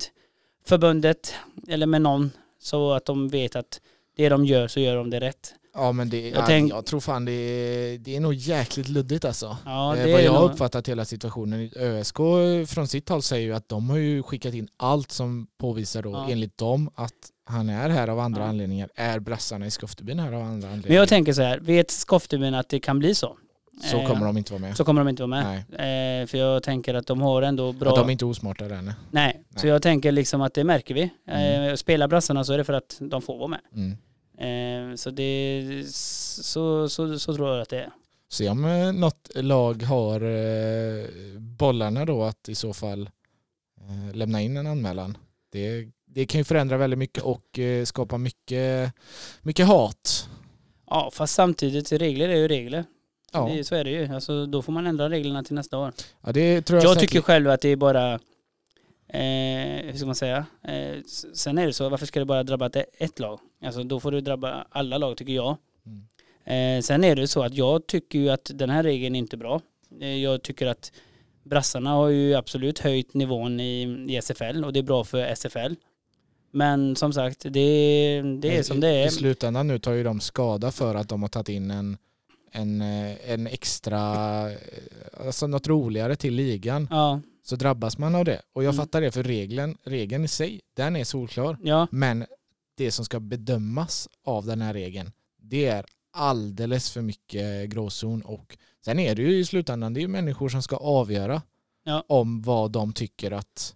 förbundet 0.66 1.34
eller 1.68 1.86
med 1.86 2.02
någon 2.02 2.30
så 2.62 2.92
att 2.92 3.04
de 3.04 3.28
vet 3.28 3.56
att 3.56 3.80
det 4.16 4.28
de 4.28 4.44
gör 4.44 4.68
så 4.68 4.80
gör 4.80 4.96
de 4.96 5.10
det 5.10 5.20
rätt. 5.20 5.54
Ja 5.76 5.92
men 5.92 6.10
det, 6.10 6.28
Jag 6.28 6.46
tänk- 6.46 6.72
jag 6.72 6.86
tror 6.86 7.00
fan 7.00 7.24
det 7.24 7.32
är, 7.32 7.98
det 7.98 8.16
är 8.16 8.20
nog 8.20 8.34
jäkligt 8.34 8.88
luddigt 8.88 9.24
alltså. 9.24 9.56
Ja, 9.64 9.96
eh, 9.96 10.12
vad 10.12 10.22
jag 10.22 10.32
har 10.32 10.40
nog- 10.42 10.50
uppfattat 10.50 10.88
hela 10.88 11.04
situationen. 11.04 11.70
ÖSK 11.76 12.16
från 12.66 12.88
sitt 12.88 13.08
håll 13.08 13.22
säger 13.22 13.46
ju 13.46 13.54
att 13.54 13.68
de 13.68 13.90
har 13.90 13.96
ju 13.96 14.22
skickat 14.22 14.54
in 14.54 14.68
allt 14.76 15.12
som 15.12 15.46
påvisar 15.58 16.02
då 16.02 16.10
Ja. 16.10 16.26
enligt 16.30 16.58
dem 16.58 16.90
att 16.94 17.12
han 17.46 17.68
är 17.68 17.88
här 17.90 18.08
av 18.08 18.18
andra 18.20 18.42
Ja. 18.42 18.48
anledningar. 18.48 18.88
Är 18.94 19.18
brassarna 19.18 19.66
i 19.66 19.70
Skoftebyn 19.70 20.18
här 20.18 20.32
av 20.32 20.42
andra 20.42 20.48
anledningar? 20.68 20.88
Men 20.88 20.96
jag 20.96 21.08
tänker 21.08 21.32
så 21.32 21.42
här, 21.42 21.58
vet 21.58 21.90
Skoftebyn 21.90 22.54
att 22.54 22.68
det 22.68 22.80
kan 22.80 22.98
bli 22.98 23.14
så? 23.14 23.36
så 23.90 23.96
Eh, 23.96 24.08
kommer 24.08 24.26
de 24.26 24.36
inte 24.38 24.52
vara 24.52 24.60
med. 24.60 24.76
Så 24.76 24.84
kommer 24.84 25.00
de 25.00 25.08
inte 25.08 25.22
vara 25.26 25.42
med. 25.44 26.22
Eh, 26.22 26.26
för 26.26 26.38
jag 26.38 26.62
tänker 26.62 26.94
att 26.94 27.06
de 27.06 27.20
har 27.22 27.42
ändå 27.42 27.72
bra... 27.72 27.90
Att 27.90 27.96
de 27.96 28.08
är 28.08 28.12
inte 28.12 28.24
osmarta 28.24 28.68
där. 28.68 28.94
nej. 29.10 29.43
Så 29.64 29.68
jag 29.68 29.82
tänker 29.82 30.12
liksom 30.12 30.42
att 30.42 30.54
det 30.54 30.64
märker 30.64 30.94
vi. 30.94 31.02
Eh, 31.02 31.56
Mm. 31.56 31.76
spelar 31.76 32.08
brassarna 32.08 32.44
så 32.44 32.52
är 32.52 32.58
det 32.58 32.64
för 32.64 32.72
att 32.72 32.96
de 33.00 33.22
får 33.22 33.38
vara 33.38 33.48
med. 33.48 33.60
Mm. 33.74 34.90
Eh, 34.92 34.96
så 34.96 35.10
det... 35.10 35.84
Så, 35.92 36.88
så, 36.88 37.18
så 37.18 37.34
tror 37.34 37.48
jag 37.50 37.60
att 37.60 37.68
det 37.68 37.78
är. 37.78 37.90
Se 38.28 38.48
om 38.48 38.64
eh, 38.64 38.92
något 38.92 39.30
lag 39.34 39.82
har 39.82 40.20
eh, 40.20 41.06
bollarna 41.38 42.04
då 42.04 42.22
att 42.22 42.48
i 42.48 42.54
så 42.54 42.72
fall 42.72 43.10
eh, 43.80 44.16
lämna 44.16 44.40
in 44.42 44.56
en 44.56 44.66
anmälan. 44.66 45.16
Det, 45.52 45.88
det 46.06 46.26
kan 46.26 46.40
ju 46.40 46.44
förändra 46.44 46.76
väldigt 46.76 46.98
mycket 46.98 47.22
och 47.22 47.58
eh, 47.58 47.84
skapa 47.84 48.18
mycket, 48.18 48.92
mycket 49.42 49.66
hat. 49.66 50.28
Ja, 50.90 51.10
fast 51.12 51.34
samtidigt, 51.34 51.92
regler 51.92 52.28
är 52.28 52.36
ju 52.36 52.48
regler. 52.48 52.84
Ja, 53.32 53.50
Det, 53.54 53.64
så 53.64 53.74
är 53.74 53.84
det 53.84 53.90
ju. 53.90 54.14
Alltså, 54.14 54.46
då 54.46 54.62
får 54.62 54.72
man 54.72 54.86
ändra 54.86 55.08
reglerna 55.10 55.42
till 55.44 55.54
nästa 55.54 55.78
år. 55.78 55.92
ja 56.24 56.32
det 56.32 56.62
tror 56.62 56.76
jag, 56.78 56.84
Jag 56.84 56.94
säkert- 56.94 57.10
tycker 57.10 57.22
själv 57.22 57.50
att 57.50 57.60
det 57.60 57.68
är 57.68 57.76
bara, 57.76 58.18
eh, 59.14 59.84
hur 59.84 59.96
ska 59.96 60.06
man 60.06 60.14
säga, 60.14 60.46
eh, 60.62 61.02
sen 61.34 61.58
är 61.58 61.66
det 61.66 61.72
så, 61.72 61.88
varför 61.88 62.06
ska 62.06 62.20
det 62.20 62.26
bara 62.26 62.42
drabba 62.42 62.70
ett, 62.98 63.18
lag? 63.18 63.40
Alltså 63.64 63.82
då 63.82 64.00
får 64.00 64.12
det 64.12 64.20
drabba 64.20 64.66
alla 64.70 64.98
lag 64.98 65.16
tycker 65.16 65.32
jag. 65.32 65.56
Mm. 65.86 66.78
Eh, 66.78 66.82
sen 66.82 67.04
är 67.04 67.16
det 67.16 67.28
så 67.28 67.42
att 67.42 67.54
jag 67.54 67.86
tycker 67.86 68.18
ju 68.18 68.30
att 68.30 68.50
den 68.54 68.70
här 68.70 68.82
regeln 68.82 69.14
är 69.14 69.18
inte 69.18 69.36
bra. 69.36 69.60
Eh, 70.00 70.16
jag 70.16 70.42
tycker 70.42 70.66
att 70.66 70.92
brassarna 71.42 71.90
har 71.90 72.08
ju 72.08 72.34
absolut 72.34 72.78
höjt 72.78 73.14
nivån 73.14 73.60
i, 73.60 73.82
i 74.08 74.16
SFL 74.22 74.64
och 74.64 74.72
det 74.72 74.78
är 74.78 74.82
bra 74.82 75.04
för 75.04 75.34
SFL. 75.34 75.74
Men 76.50 76.96
som 76.96 77.12
sagt, 77.12 77.40
det, 77.40 78.22
det 78.38 78.56
är 78.56 78.62
som 78.62 78.80
det 78.80 78.92
I 78.92 79.02
är. 79.02 79.08
slutändan 79.08 79.66
nu 79.66 79.78
tar 79.78 79.92
ju 79.92 80.04
de 80.04 80.20
skada 80.20 80.70
för 80.70 80.94
att 80.94 81.08
de 81.08 81.22
har 81.22 81.28
tagit 81.28 81.48
in 81.48 81.70
en, 81.70 81.96
en, 82.52 82.80
eh, 82.80 83.30
en 83.30 83.46
extra, 83.46 84.00
eh, 84.50 84.58
alltså 85.26 85.46
något 85.46 85.68
roligare 85.68 86.16
till 86.16 86.34
ligan. 86.34 86.88
Ja, 86.90 87.20
Så 87.46 87.56
drabbas 87.56 87.98
man 87.98 88.14
av 88.14 88.24
det. 88.24 88.42
Och 88.52 88.64
jag 88.64 88.74
Mm. 88.74 88.84
fattar 88.86 89.00
det 89.00 89.10
för 89.12 89.22
regeln, 89.22 89.76
regeln 89.84 90.24
i 90.24 90.28
sig, 90.28 90.60
den 90.74 90.96
är 90.96 91.04
solklar. 91.04 91.58
ja, 91.62 91.86
Men 91.90 92.24
det 92.76 92.90
som 92.92 93.04
ska 93.04 93.20
bedömas 93.20 94.08
av 94.24 94.46
den 94.46 94.62
här 94.62 94.72
regeln, 94.74 95.12
det 95.42 95.66
är 95.66 95.84
alldeles 96.12 96.90
för 96.90 97.00
mycket 97.00 97.70
gråzon. 97.70 98.22
Och 98.22 98.58
sen 98.84 98.98
är 98.98 99.14
det 99.14 99.22
ju 99.22 99.38
i 99.38 99.44
slutändan, 99.44 99.94
det 99.94 100.00
är 100.00 100.02
ju 100.02 100.08
människor 100.08 100.48
som 100.48 100.62
ska 100.62 100.76
avgöra 100.76 101.42
Ja. 101.84 102.04
om 102.08 102.42
vad 102.42 102.70
de 102.70 102.92
tycker 102.92 103.30
att 103.30 103.74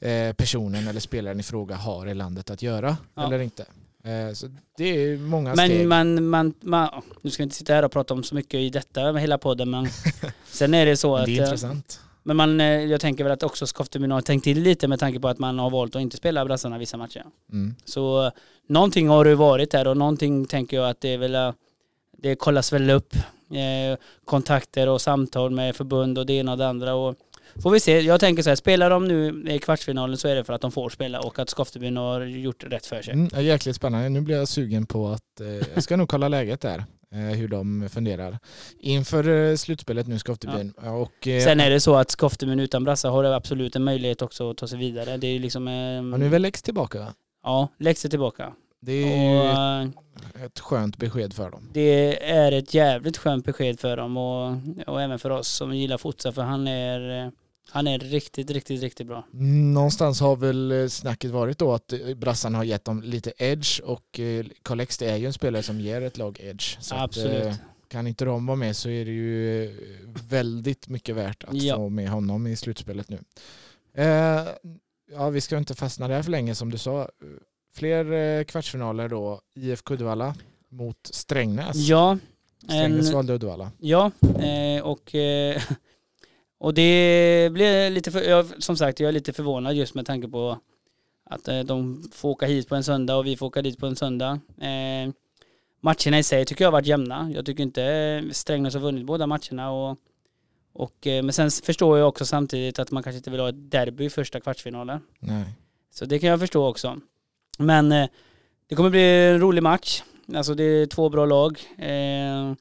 eh, 0.00 0.32
personen 0.32 0.88
eller 0.88 1.00
spelaren 1.00 1.40
i 1.40 1.42
fråga 1.42 1.76
har 1.76 2.06
i 2.06 2.14
landet 2.14 2.50
att 2.50 2.62
göra 2.62 2.96
Ja. 3.14 3.26
eller 3.26 3.38
inte. 3.38 3.62
Eh, 4.04 4.32
så 4.34 4.46
det 4.76 4.84
är 4.84 5.18
många 5.18 5.56
steg. 5.56 5.88
Men 5.88 5.88
man, 5.88 6.28
man, 6.28 6.54
man, 6.62 7.02
nu 7.22 7.30
ska 7.30 7.42
vi 7.42 7.44
inte 7.44 7.56
sitta 7.56 7.72
här 7.74 7.82
och 7.84 7.92
prata 7.92 8.14
om 8.14 8.22
så 8.24 8.34
mycket 8.34 8.54
i 8.60 8.70
detta 8.70 9.12
med 9.12 9.22
hela 9.22 9.38
podden 9.38 9.70
men 9.70 9.88
sen 10.46 10.74
är 10.74 10.86
det 10.86 10.96
så 10.96 11.12
Men 11.12 11.20
att 11.20 11.26
det 11.26 11.38
är 11.38 11.42
intressant. 11.44 12.00
Men 12.22 12.36
man, 12.36 12.60
eh, 12.60 12.66
jag 12.66 13.00
tänker 13.00 13.24
väl 13.24 13.32
att 13.32 13.42
också 13.42 13.66
Skoftebyn 13.66 14.10
har 14.10 14.20
tänkt 14.20 14.44
till 14.44 14.62
lite 14.62 14.88
med 14.88 15.00
tanke 15.00 15.20
på 15.20 15.28
att 15.28 15.38
man 15.38 15.58
har 15.58 15.70
valt 15.70 15.96
att 15.96 16.02
inte 16.02 16.16
spela 16.16 16.44
brassarna 16.44 16.78
vissa 16.78 16.96
matcher. 16.96 17.24
Mm. 17.52 17.74
Så 17.84 18.30
någonting 18.66 19.08
har 19.08 19.24
det 19.24 19.34
varit 19.34 19.70
där 19.70 19.88
och 19.88 19.96
någonting 19.96 20.46
tänker 20.46 20.76
jag 20.76 20.90
att 20.90 21.00
det 21.00 21.08
är 21.08 21.18
väl, 21.18 21.34
eh, 21.34 21.52
det 22.18 22.34
kollas 22.34 22.72
väl 22.72 22.90
upp. 22.90 23.14
Eh, 23.50 23.98
kontakter 24.24 24.88
och 24.88 25.00
samtal 25.00 25.50
med 25.50 25.76
förbund 25.76 26.18
och 26.18 26.26
det 26.26 26.32
ena 26.32 26.52
och 26.52 26.58
det 26.58 26.68
andra. 26.68 26.94
Och 26.94 27.16
får 27.62 27.70
vi 27.70 27.80
se, 27.80 28.00
jag 28.00 28.20
tänker 28.20 28.42
så 28.42 28.48
här, 28.48 28.56
spelar 28.56 28.90
de 28.90 29.08
nu 29.08 29.44
i 29.50 29.58
kvartsfinalen 29.58 30.16
så 30.16 30.28
är 30.28 30.34
det 30.34 30.44
för 30.44 30.52
att 30.52 30.60
de 30.60 30.72
får 30.72 30.88
spela 30.88 31.20
och 31.20 31.38
att 31.38 31.50
Skoftebyn 31.50 31.96
har 31.96 32.20
gjort 32.20 32.64
rätt 32.64 32.86
för 32.86 33.02
sig. 33.02 33.14
Mm, 33.14 33.44
jäkligt 33.44 33.76
spännande. 33.76 34.08
Nu 34.08 34.20
blir 34.20 34.36
jag 34.36 34.48
sugen 34.48 34.86
på 34.86 35.08
att, 35.08 35.40
eh, 35.40 35.68
jag 35.74 35.82
ska 35.82 35.96
nog 35.96 36.08
kolla 36.08 36.28
läget 36.28 36.60
där. 36.60 36.84
Eh, 37.14 37.20
hur 37.20 37.48
de 37.48 37.88
funderar. 37.88 38.38
Inför 38.80 39.28
eh, 39.50 39.56
slutspelet 39.56 40.06
nu 40.06 40.18
Skoftebyn. 40.18 40.74
Ja. 40.82 40.90
Och, 40.92 41.28
eh, 41.28 41.44
Sen 41.44 41.60
är 41.60 41.70
det 41.70 41.80
så 41.80 41.96
att 41.96 42.10
Skoftebyn 42.10 42.60
utan 42.60 42.84
brassar 42.84 43.10
har 43.10 43.24
absolut 43.24 43.76
en 43.76 43.84
möjlighet 43.84 44.22
också 44.22 44.50
att 44.50 44.56
ta 44.56 44.66
sig 44.66 44.78
vidare. 44.78 45.16
Det 45.16 45.26
är 45.26 45.38
liksom, 45.38 45.68
eh, 45.68 45.74
ja, 45.74 46.00
nu 46.02 46.24
är 46.24 46.28
väl 46.28 46.42
Lex 46.42 46.62
tillbaka 46.62 47.14
ja, 47.42 47.68
Lex 47.78 48.04
är 48.04 48.08
tillbaka. 48.08 48.52
Det 48.80 49.26
är 49.26 49.86
Och, 49.86 50.44
ett, 50.44 50.60
skönt 50.60 50.96
besked 50.96 51.32
för 51.32 51.50
dem. 51.50 51.70
Det 51.72 52.30
är 52.30 52.52
ett 52.52 52.74
jävligt 52.74 53.16
skönt 53.16 53.44
besked 53.44 53.80
för 53.80 53.96
dem 53.96 54.16
och, 54.16 54.56
och 54.86 55.02
även 55.02 55.18
för 55.18 55.30
oss 55.30 55.48
som 55.48 55.74
gillar 55.74 55.98
futsal 55.98 56.32
för 56.32 56.42
han 56.42 56.68
är, 56.68 57.32
han 57.68 57.86
är 57.86 57.98
riktigt, 57.98 58.50
riktigt, 58.50 58.80
riktigt 58.82 59.06
bra. 59.06 59.26
Någonstans 59.74 60.20
har 60.20 60.36
väl 60.36 60.72
eh, 60.72 60.86
snacket 60.88 61.30
varit 61.30 61.58
då 61.58 61.72
att 61.72 61.92
eh, 61.92 62.14
brassarna 62.14 62.58
har 62.58 62.64
gett 62.64 62.84
dem 62.84 63.02
lite 63.02 63.32
edge 63.38 63.80
och 63.84 64.20
eh, 64.20 64.46
Karl 64.62 64.80
X, 64.80 64.98
det 64.98 65.10
är 65.10 65.16
ju 65.16 65.26
en 65.26 65.32
spelare 65.32 65.62
som 65.62 65.80
ger 65.80 66.02
ett 66.02 66.18
lag 66.18 66.38
edge. 66.40 66.76
Så 66.80 66.94
att, 66.94 67.00
Absolut. 67.02 67.46
eh, 67.46 67.54
kan 67.88 68.06
inte 68.06 68.24
de 68.24 68.46
vara 68.46 68.56
med 68.56 68.76
så 68.76 68.88
är 68.88 69.04
det 69.04 69.10
ju 69.10 69.76
väldigt 70.28 70.88
mycket 70.88 71.16
värt 71.16 71.44
att 71.44 71.54
Ja. 71.62 71.76
få 71.76 71.88
med 71.88 72.08
honom 72.08 72.46
i 72.46 72.56
slutspelet 72.56 73.08
nu. 73.08 73.18
Eh, 73.94 74.46
ja, 75.12 75.30
vi 75.30 75.40
ska 75.40 75.58
inte 75.58 75.74
fastna 75.74 76.08
där 76.08 76.22
för 76.22 76.30
länge 76.30 76.54
som 76.54 76.70
du 76.70 76.78
sa. 76.78 77.08
Fler 77.74 78.44
kvartsfinaler 78.44 79.08
då. 79.08 79.40
IFK 79.54 79.94
Uddevalla 79.94 80.34
mot 80.68 80.96
Strängnäs. 81.10 81.76
Ja, 81.76 82.18
Strängnäs 82.64 83.08
en, 83.08 83.14
valde 83.14 83.32
Uddevalla. 83.32 83.70
ja 83.78 84.10
eh, 84.42 84.82
och, 84.82 85.14
eh, 85.14 85.62
och 86.60 86.74
det 86.74 87.48
blir 87.52 87.90
lite, 87.90 88.10
för, 88.10 88.22
jag, 88.22 88.62
som 88.62 88.76
sagt 88.76 89.00
jag 89.00 89.08
är 89.08 89.12
lite 89.12 89.32
förvånad 89.32 89.74
just 89.74 89.94
med 89.94 90.06
tanke 90.06 90.28
på 90.28 90.58
att 91.24 91.48
eh, 91.48 91.60
de 91.60 92.08
får 92.12 92.28
åka 92.28 92.46
hit 92.46 92.68
på 92.68 92.74
en 92.74 92.84
söndag 92.84 93.16
och 93.16 93.26
vi 93.26 93.36
får 93.36 93.46
åka 93.46 93.62
dit 93.62 93.78
på 93.78 93.86
en 93.86 93.96
söndag. 93.96 94.40
Eh, 94.60 95.12
matcherna 95.80 96.18
i 96.18 96.22
sig 96.22 96.44
tycker 96.44 96.64
jag 96.64 96.66
har 96.66 96.72
varit 96.72 96.86
jämna. 96.86 97.30
Jag 97.34 97.46
tycker 97.46 97.62
inte 97.62 98.24
Strängnäs 98.32 98.74
har 98.74 98.80
vunnit 98.80 99.06
båda 99.06 99.26
matcherna 99.26 99.70
och, 99.70 99.98
och 100.72 101.06
eh, 101.06 101.22
men 101.22 101.32
sen 101.32 101.50
förstår 101.50 101.98
jag 101.98 102.08
också 102.08 102.26
samtidigt 102.26 102.78
att 102.78 102.90
man 102.90 103.02
kanske 103.02 103.16
inte 103.16 103.30
vill 103.30 103.40
ha 103.40 103.48
ett 103.48 103.70
derby 103.70 104.04
i 104.04 104.10
första 104.10 104.40
kvartsfinalen. 104.40 105.00
Nej. 105.20 105.44
Så 105.90 106.04
det 106.04 106.18
kan 106.18 106.30
jag 106.30 106.40
förstå 106.40 106.66
också. 106.66 107.00
Men 107.58 107.92
eh, 107.92 108.08
det 108.68 108.74
kommer 108.74 108.90
bli 108.90 109.02
en 109.02 109.40
rolig 109.40 109.62
match. 109.62 110.02
Alltså 110.34 110.54
det 110.54 110.64
är 110.64 110.86
två 110.86 111.08
bra 111.08 111.26
lag. 111.26 111.60
Eh, 111.78 112.52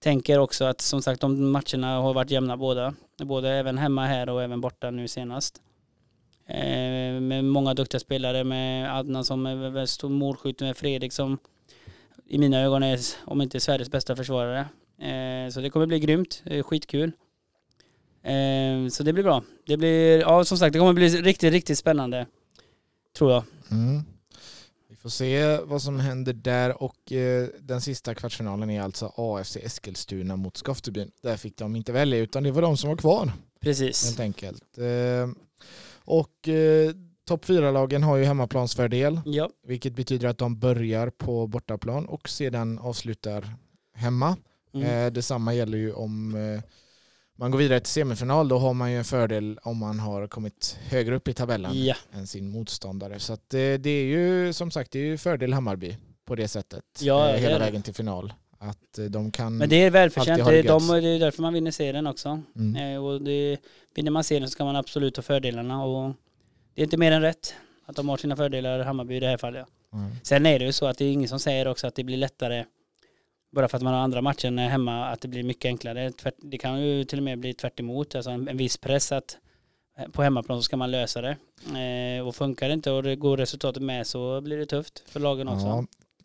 tänker 0.00 0.38
också 0.38 0.64
att 0.64 0.80
som 0.80 1.02
sagt 1.02 1.20
de 1.20 1.50
matcherna 1.50 1.96
har 1.96 2.14
varit 2.14 2.30
jämna 2.30 2.56
båda. 2.56 2.94
Både 3.22 3.50
även 3.50 3.78
hemma 3.78 4.06
här 4.06 4.28
och 4.28 4.42
även 4.42 4.60
borta 4.60 4.90
nu 4.90 5.08
senast. 5.08 5.62
Eh, 6.46 7.20
med 7.20 7.44
många 7.44 7.74
duktiga 7.74 8.00
spelare 8.00 8.44
med 8.44 8.96
Adnan 8.96 9.24
som 9.24 9.46
är 9.46 9.56
väldigt 9.56 9.90
stor 9.90 10.08
målskytt 10.08 10.60
med 10.60 10.76
Fredrik 10.76 11.12
som 11.12 11.38
i 12.26 12.38
mina 12.38 12.60
ögon 12.60 12.82
är 12.82 12.98
om 13.24 13.42
inte 13.42 13.60
Sveriges 13.60 13.90
bästa 13.90 14.16
försvarare. 14.16 14.60
Eh, 14.98 15.50
så 15.50 15.60
det 15.60 15.70
kommer 15.70 15.86
bli 15.86 16.00
grymt, 16.00 16.42
eh, 16.46 16.62
skitkul. 16.62 17.12
Eh, 18.22 18.88
så 18.90 19.02
det 19.02 19.12
blir 19.12 19.24
bra. 19.24 19.42
Det 19.66 19.76
blir, 19.76 20.20
ja 20.20 20.44
som 20.44 20.58
sagt 20.58 20.72
det 20.72 20.78
kommer 20.78 20.92
bli 20.92 21.08
riktigt, 21.08 21.52
riktigt 21.52 21.78
spännande. 21.78 22.26
Tror 23.16 23.32
jag. 23.32 23.44
Mm. 23.70 24.02
Får 25.02 25.08
se 25.10 25.58
vad 25.58 25.82
som 25.82 26.00
händer 26.00 26.32
där 26.32 26.82
och 26.82 27.12
eh, 27.12 27.48
den 27.60 27.80
sista 27.80 28.14
kvartsfinalen 28.14 28.70
är 28.70 28.82
alltså 28.82 29.12
AFC 29.16 29.56
Eskilstuna 29.56 30.36
mot 30.36 30.56
Skoftebyn. 30.56 31.10
Där 31.22 31.36
fick 31.36 31.56
de 31.56 31.76
inte 31.76 31.92
välja 31.92 32.18
utan 32.18 32.42
det 32.42 32.50
var 32.50 32.62
de 32.62 32.76
som 32.76 32.90
var 32.90 32.96
kvar 32.96 33.32
Precis. 33.60 34.04
helt 34.06 34.20
enkelt. 34.20 34.78
Eh, 34.78 35.28
och 36.04 36.48
eh, 36.48 36.92
topp 37.28 37.44
fyra 37.44 37.70
lagen 37.70 38.02
har 38.02 38.16
ju 38.16 38.24
hemmaplansfördel 38.24 39.20
Ja, 39.24 39.50
vilket 39.66 39.94
betyder 39.94 40.28
att 40.28 40.38
de 40.38 40.58
börjar 40.58 41.10
på 41.10 41.46
bortaplan 41.46 42.06
och 42.06 42.28
sedan 42.28 42.78
avslutar 42.78 43.54
hemma. 43.94 44.36
mm. 44.74 44.86
Eh, 45.06 45.12
detsamma 45.12 45.54
gäller 45.54 45.78
ju 45.78 45.92
om 45.92 46.34
eh, 46.34 46.62
man 47.40 47.50
går 47.50 47.58
vidare 47.58 47.80
till 47.80 47.92
semifinal. 47.92 48.48
Då 48.48 48.58
har 48.58 48.74
man 48.74 48.92
ju 48.92 48.98
en 48.98 49.04
fördel 49.04 49.58
om 49.62 49.76
man 49.76 50.00
har 50.00 50.26
kommit 50.26 50.78
högre 50.90 51.16
upp 51.16 51.28
i 51.28 51.34
tabellen 51.34 51.84
ja. 51.84 51.94
än 52.12 52.26
sin 52.26 52.50
motståndare. 52.50 53.18
Så 53.18 53.32
att, 53.32 53.54
eh, 53.54 53.58
det 53.58 53.90
är 53.90 54.04
ju 54.04 54.52
som 54.52 54.70
sagt 54.70 54.90
det 54.90 54.98
är 54.98 55.04
ju 55.04 55.18
fördel 55.18 55.52
Hammarby 55.52 55.96
på 56.24 56.34
det 56.34 56.48
sättet. 56.48 56.84
Ja, 57.00 57.28
eh, 57.28 57.32
det 57.32 57.38
hela 57.38 57.58
det. 57.58 57.64
vägen 57.64 57.82
till 57.82 57.94
final. 57.94 58.32
Att 58.58 58.98
eh, 58.98 59.04
de 59.04 59.30
kan... 59.30 59.56
Men 59.56 59.68
det 59.68 59.76
är 59.76 59.90
välförtjänt. 59.90 60.44
Det 60.44 60.62
det 60.62 60.68
de, 60.68 60.88
det 60.88 61.08
är 61.08 61.18
därför 61.18 61.42
man 61.42 61.52
vinner 61.52 61.70
serien 61.70 62.06
också. 62.06 62.42
mm. 62.56 62.94
Eh, 62.94 63.04
och 63.04 63.22
det, 63.22 63.58
vinner 63.94 64.10
man 64.10 64.24
serien 64.24 64.48
så 64.48 64.52
ska 64.52 64.64
man 64.64 64.76
absolut 64.76 65.16
ha 65.16 65.22
fördelarna. 65.22 65.84
Och 65.84 66.14
det 66.74 66.82
är 66.82 66.84
inte 66.84 66.96
mer 66.96 67.12
än 67.12 67.22
rätt 67.22 67.54
att 67.86 67.96
de 67.96 68.08
har 68.08 68.16
sina 68.16 68.36
fördelar, 68.36 68.84
Hammarby 68.84 69.16
i 69.16 69.20
det 69.20 69.26
här 69.26 69.36
fallet. 69.36 69.66
Mm. 69.92 70.10
Sen 70.22 70.46
är 70.46 70.58
det 70.58 70.64
ju 70.64 70.72
så 70.72 70.86
att 70.86 70.98
det 70.98 71.04
är 71.04 71.12
ingen 71.12 71.28
som 71.28 71.38
säger 71.38 71.68
också 71.68 71.86
att 71.86 71.94
det 71.94 72.04
blir 72.04 72.16
lättare 72.16 72.64
bara 73.50 73.68
för 73.68 73.76
att 73.76 73.82
man 73.82 73.94
har 73.94 74.00
andra 74.00 74.22
matchen 74.22 74.58
hemma, 74.58 75.06
att 75.06 75.20
det 75.20 75.28
blir 75.28 75.42
mycket 75.42 75.64
enklare. 75.68 76.12
Det 76.38 76.58
kan 76.58 76.80
ju 76.82 77.04
till 77.04 77.18
och 77.18 77.22
med 77.22 77.38
bli 77.38 77.54
tvärt 77.54 77.80
emot, 77.80 78.14
alltså 78.14 78.30
en, 78.30 78.48
en 78.48 78.56
viss 78.56 78.76
press 78.76 79.12
att 79.12 79.36
eh, 79.98 80.08
på 80.08 80.22
hemmaplan 80.22 80.58
så 80.58 80.62
ska 80.62 80.76
man 80.76 80.90
lösa 80.90 81.20
det. 81.20 81.36
Eh, 82.18 82.26
och 82.26 82.36
funkar 82.36 82.68
det 82.68 82.74
inte 82.74 82.90
och 82.90 83.02
det 83.02 83.16
går 83.16 83.36
resultatet 83.36 83.82
med 83.82 84.06
så 84.06 84.40
blir 84.40 84.58
det 84.58 84.66
tufft 84.66 85.02
för 85.06 85.20
lagen 85.20 85.48
också. 85.48 85.66
Ja, 85.66 85.84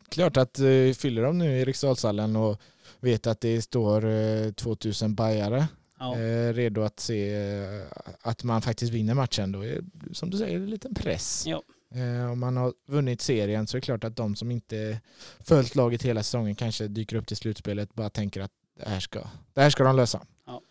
klart 0.10 0.38
att 0.38 0.60
eh, 0.60 0.94
fyller 0.98 1.22
de 1.22 1.38
nu 1.38 1.58
i 1.58 1.62
Eriksdalshallen 1.62 2.36
och 2.36 2.62
vet 3.00 3.27
att 3.27 3.41
det 3.41 3.62
står 3.62 4.05
eh, 4.05 4.51
2000 4.51 5.15
bajare 5.15 5.67
Ja. 6.00 6.20
eh, 6.20 6.53
redo 6.53 6.82
att 6.82 7.00
se 7.00 7.34
eh, 7.36 7.82
att 8.22 8.44
man 8.44 8.62
faktiskt 8.62 8.94
vinner 8.94 9.13
matchen. 9.13 9.51
Då 9.51 9.65
är 9.65 9.82
som 10.13 10.29
du 10.29 10.38
säger 10.38 10.55
en 10.55 10.70
liten 10.70 10.96
press. 10.96 11.44
Ja. 11.48 11.62
Eh, 11.96 12.32
om 12.32 12.40
man 12.40 12.58
har 12.58 12.74
vunnit 12.88 13.22
serien 13.22 13.68
så 13.68 13.78
är 13.78 13.82
det 13.82 13.86
klart 13.86 14.04
att 14.04 14.16
de 14.16 14.36
som 14.36 14.52
inte 14.52 15.02
följt 15.40 15.75
laget 15.75 16.04
hela 16.04 16.24
säsongen 16.24 16.56
kanske 16.56 16.88
dyker 16.88 17.16
upp 17.16 17.28
till 17.28 17.38
slutspelet 17.38 17.94
bara 17.94 18.10
tänker 18.10 18.42
att 18.42 18.52
det 18.80 18.90
här 18.90 19.00
ska, 19.00 19.20
det 19.54 19.62
här 19.62 19.70
ska 19.70 19.84
de 19.84 19.96
lösa. 19.96 20.25
Ja. 20.46 20.62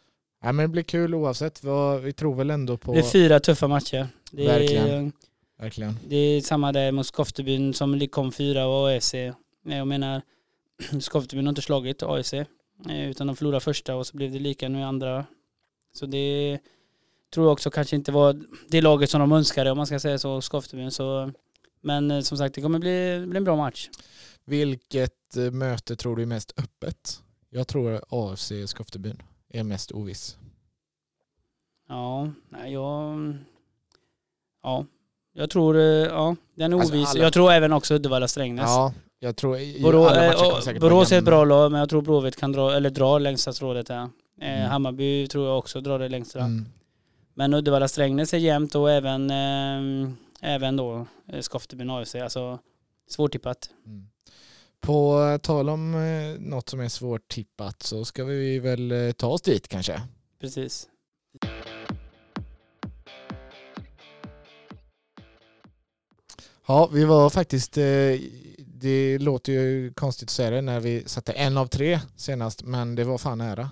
Ja, 0.43 0.53
men 0.53 0.65
det 0.65 0.69
blir 0.69 0.83
kul 0.83 1.15
oavsett. 1.15 1.63
Vad, 1.65 2.01
vi 2.01 2.13
tror 2.13 2.35
väl 2.35 2.51
ändå 2.51 2.77
på... 2.77 2.93
Det 2.93 2.99
är 2.99 3.03
fyra 3.03 3.41
tuffa 3.41 3.69
matcher. 3.69 4.09
Det 4.31 4.47
är, 4.47 4.59
Verkligen. 4.59 5.13
Verkligen. 5.59 5.99
Det 6.09 6.17
är 6.17 6.41
samma 6.41 6.73
där 6.73 6.93
mot 6.93 7.07
Skoftebyn 7.07 7.75
som 7.75 8.09
kom 8.09 8.33
fyra 8.33 8.67
och 8.67 8.89
AFC. 8.89 9.15
Jag 9.65 9.87
menar, 9.87 10.23
Skoftebyn 11.01 11.47
har 11.47 11.51
inte 11.51 11.63
slagit 11.63 12.03
AFC 12.03 12.33
eh, 12.33 12.47
utan 13.11 13.27
de 13.27 13.37
förlorade 13.37 13.61
första 13.61 13.97
och 13.97 14.07
så 14.07 14.17
blev 14.17 14.33
det 14.33 14.39
lika 14.39 14.69
nu 14.69 14.79
i 14.79 14.83
andra. 14.83 15.27
Så 15.93 16.07
det 16.07 16.59
tror 17.35 17.47
jag 17.47 17.53
också 17.53 17.71
kanske 17.71 17.97
inte 17.97 18.13
var 18.13 18.41
det 18.69 18.81
laget 18.81 19.11
som 19.11 19.21
de 19.21 19.33
önskade 19.33 19.71
om 19.71 19.77
man 19.77 19.87
ska 19.87 19.99
säga 19.99 20.19
så, 20.19 20.41
Skoftebyn. 20.41 20.91
Så, 20.91 21.31
men 21.81 22.11
eh, 22.11 22.21
som 22.21 22.39
sagt, 22.39 22.55
det 22.55 22.61
kommer 22.61 22.79
bli, 22.79 23.25
bli 23.29 23.37
en 23.37 23.45
bra 23.45 23.57
match. 23.57 23.89
Vilket 24.45 25.37
eh, 25.37 25.51
möte 25.51 25.97
tror 25.97 26.17
du 26.17 26.23
är 26.23 26.27
mest 26.27 26.53
öppet? 26.57 27.21
Jag 27.51 27.69
tror 27.69 28.01
AFC 28.09 28.53
Skoftebyn 28.67 29.23
är 29.49 29.65
mest 29.65 29.93
oviss. 29.93 30.37
Ja, 31.89 32.31
nej, 32.49 32.73
jag... 32.73 33.35
Ja, 34.63 34.87
jag 35.33 35.51
tror, 35.51 35.77
eh, 35.77 35.83
ja, 35.83 36.37
den 36.55 36.73
är 36.73 36.77
Alltså, 36.79 36.95
oviss. 36.95 37.09
alla- 37.11 37.23
Jag 37.23 37.33
tror 37.33 37.53
även 37.53 37.73
också 37.73 37.95
Uddevalla-Strängnäs. 37.95 38.65
Ja, 38.67 38.93
jag 39.19 39.37
tror 39.37 39.83
Borå, 39.83 40.07
alla 40.07 40.27
matcher 40.27 40.37
kommer 40.37 40.61
säkert 40.61 40.83
vara 40.83 40.91
Borås 40.91 41.13
är 41.13 41.19
ett 41.19 41.25
bra 41.25 41.45
lag, 41.45 41.71
men 41.73 41.79
jag 41.81 41.89
tror 41.89 42.03
Blåvitt 42.03 42.37
kan 42.37 42.53
dra, 42.53 42.73
eller 42.77 42.91
dra 42.91 43.19
längsta 43.19 43.53
strået 43.53 43.89
här. 43.89 44.09
Mm. 44.41 44.71
Hammarby 44.71 45.27
tror 45.27 45.47
jag 45.49 45.59
också 45.59 45.81
drar 45.81 45.99
det 45.99 46.09
längsta. 46.09 46.41
Mm. 46.41 46.67
Men 47.35 47.55
Uddevalla-Strängnäs 47.55 48.35
är 48.35 48.39
jämnt 48.39 48.75
och 48.75 48.91
även, 48.91 49.31
eh, 49.31 50.13
även 50.41 50.77
då 50.77 51.07
eh, 51.29 51.41
Skoftebyn 51.41 51.91
AFC. 51.91 52.15
Alltså 52.15 52.59
svårtippat. 53.09 53.71
Mm. 53.87 54.09
På 54.81 55.39
tal 55.43 55.69
om 55.69 55.95
eh, 55.95 56.41
något 56.41 56.69
som 56.69 56.81
är 56.81 56.89
svårt 56.89 57.29
tippat 57.29 57.83
så 57.83 58.05
ska 58.05 58.25
vi 58.25 58.59
väl 58.59 58.93
eh, 58.93 59.13
ta 59.13 59.27
oss 59.27 59.43
dit 59.43 59.69
kanske. 59.69 60.03
Precis. 60.41 60.89
Ja, 66.67 66.91
vi 66.93 67.05
var 67.05 67.31
faktiskt, 67.31 67.73
det 68.59 69.19
låter 69.19 69.53
ju 69.53 69.93
konstigt 69.93 70.27
att 70.27 70.31
säga 70.31 70.51
det 70.51 70.61
när 70.61 70.81
vi 70.81 71.03
satte 71.07 71.33
en 71.33 71.57
av 71.57 71.67
tre 71.67 72.01
senast, 72.17 72.63
men 72.63 72.95
det 72.95 73.05
var 73.05 73.19
fan 73.19 73.39
nära. 73.39 73.71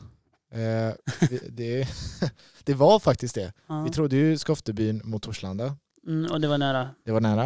Eh, 0.53 0.95
det, 1.31 1.49
det, 1.51 1.89
det 2.65 2.75
var 2.75 2.99
faktiskt 2.99 3.35
det. 3.35 3.53
Ja. 3.67 3.83
Vi 3.83 3.91
trodde 3.91 4.17
ju 4.17 4.39
Skoftebyn 4.39 5.01
mot 5.05 5.23
Torslanda. 5.23 5.77
Mm, 6.07 6.31
och 6.33 6.41
det 6.41 6.49
var 6.49 6.59
nära. 6.59 6.89
Det 7.05 7.13
var 7.13 7.21
nära. 7.21 7.45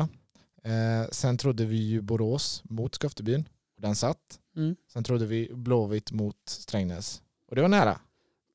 Eh, 0.64 1.08
sen 1.10 1.38
trodde 1.38 1.64
vi 1.64 1.76
ju 1.76 2.00
Borås 2.00 2.62
mot 2.64 2.94
Skoftebyn. 2.94 3.48
Den 3.78 3.96
satt. 3.96 4.18
Mm, 4.56 4.76
Sen 4.92 5.04
trodde 5.04 5.26
vi 5.26 5.50
Blåvitt 5.54 6.12
mot 6.12 6.36
Strängnäs. 6.48 7.22
Och 7.50 7.56
det 7.56 7.62
var 7.62 7.68
nära. 7.68 7.98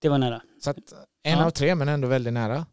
det 0.01 0.10
var 0.10 0.17
nära. 0.17 0.41
Så 0.63 0.70
att 0.70 0.77
en 1.24 1.38
Ja. 1.39 1.46
av 1.46 1.51
tre 1.51 1.75
men 1.75 1.88
ändå 1.89 2.08
väldigt 2.08 2.34
nära. 2.34 2.65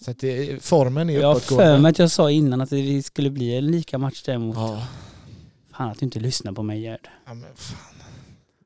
Så 0.00 0.12
det, 0.12 0.64
formen 0.64 1.10
är 1.10 1.14
Jag 1.20 1.28
har 1.28 1.34
uppåtgående. 1.36 1.64
för 1.74 1.78
mig 1.78 1.90
att 1.90 1.98
jag 1.98 2.10
sa 2.10 2.30
innan 2.30 2.60
att 2.60 2.70
det 2.70 3.02
skulle 3.02 3.30
bli 3.30 3.56
en 3.56 3.66
lika 3.66 3.98
match 3.98 4.22
däremot. 4.26 4.56
Ja. 4.56 4.86
Fan 5.76 5.90
att 5.90 5.98
du 5.98 6.04
inte 6.04 6.20
lyssnar 6.20 6.52
på 6.52 6.62
mig 6.62 6.80
Gerd. 6.80 7.08
Ja, 7.26 7.34
men 7.34 7.54
fan. 7.56 8.01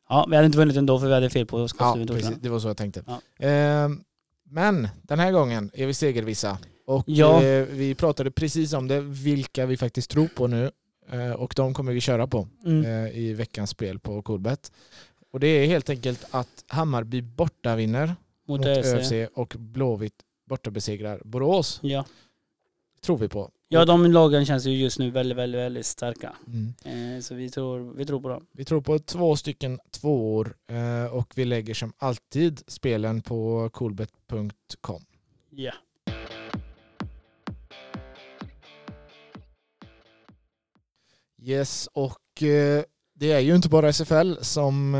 Ja, 0.08 0.26
vi 0.30 0.36
hade 0.36 0.46
inte 0.46 0.58
vunnit 0.58 0.76
ändå 0.76 0.98
för 1.00 1.06
vi 1.06 1.14
hade 1.14 1.30
fel 1.30 1.46
på 1.46 1.60
ja 1.60 1.68
Skoftebyn. 1.68 2.06
precis. 2.06 2.36
Det 2.40 2.48
var 2.48 2.58
så 2.58 2.68
jag 2.68 2.76
tänkte. 2.76 3.04
Ja. 3.06 3.20
Ehm, 3.46 4.02
men 4.50 4.88
den 5.02 5.18
här 5.18 5.32
gången 5.32 5.70
är 5.74 5.86
vi 5.86 5.94
segervissa. 5.94 6.58
Och 6.86 7.04
Ja. 7.06 7.42
eh, 7.42 7.64
vi 7.70 7.94
pratade 7.94 8.30
precis 8.30 8.72
om 8.72 8.88
det, 8.88 9.00
vilka 9.00 9.66
vi 9.66 9.76
faktiskt 9.76 10.10
tror 10.10 10.28
på 10.28 10.46
nu. 10.46 10.70
Eh, 11.12 11.30
och 11.30 11.52
de 11.56 11.74
kommer 11.74 11.92
vi 11.92 12.00
köra 12.00 12.26
på 12.26 12.48
Mm. 12.66 12.84
eh, 13.06 13.18
i 13.18 13.32
veckans 13.32 13.70
spel 13.70 13.98
på 13.98 14.22
Coolbet. 14.22 14.72
Och 15.32 15.40
det 15.40 15.46
är 15.46 15.66
helt 15.66 15.90
enkelt 15.90 16.24
att 16.30 16.64
Hammarby 16.68 17.22
borta 17.22 17.76
vinner 17.76 18.06
Mot, 18.48 18.58
mot 18.60 18.66
ÖFC. 18.66 19.12
ÖFC 19.12 19.28
och 19.34 19.54
Blåvitt 19.58 20.14
borta 20.48 20.70
besegrar 20.70 21.20
Borås. 21.24 21.78
Ja. 21.82 22.04
Tror 23.00 23.18
vi 23.18 23.28
på. 23.28 23.50
ja, 23.68 23.84
de 23.84 24.12
lagen 24.12 24.46
känns 24.46 24.66
ju 24.66 24.70
just 24.76 24.98
nu 24.98 25.10
väldigt, 25.10 25.38
väldigt, 25.38 25.58
väldigt 25.60 25.86
starka. 25.86 26.32
Mm. 26.46 26.74
Eh, 27.16 27.20
så 27.20 27.34
vi 27.34 27.50
tror, 27.50 27.92
vi 27.96 28.06
tror 28.06 28.20
på 28.20 28.28
dem. 28.28 28.46
Vi 28.52 28.64
tror 28.64 28.80
på 28.80 28.98
två 28.98 29.36
stycken 29.36 29.78
tvåor 29.90 30.56
eh, 30.70 31.14
och 31.14 31.32
vi 31.36 31.44
lägger 31.44 31.74
som 31.74 31.92
alltid 31.98 32.62
spelen 32.66 33.22
på 33.22 33.70
coolbet.com. 33.72 35.02
Ja. 35.50 35.72
Yes, 41.42 41.88
och 41.92 42.42
eh, 42.42 42.82
det 43.14 43.32
är 43.32 43.40
ju 43.40 43.54
inte 43.56 43.68
bara 43.68 43.92
SFL 43.92 44.34
som 44.40 44.92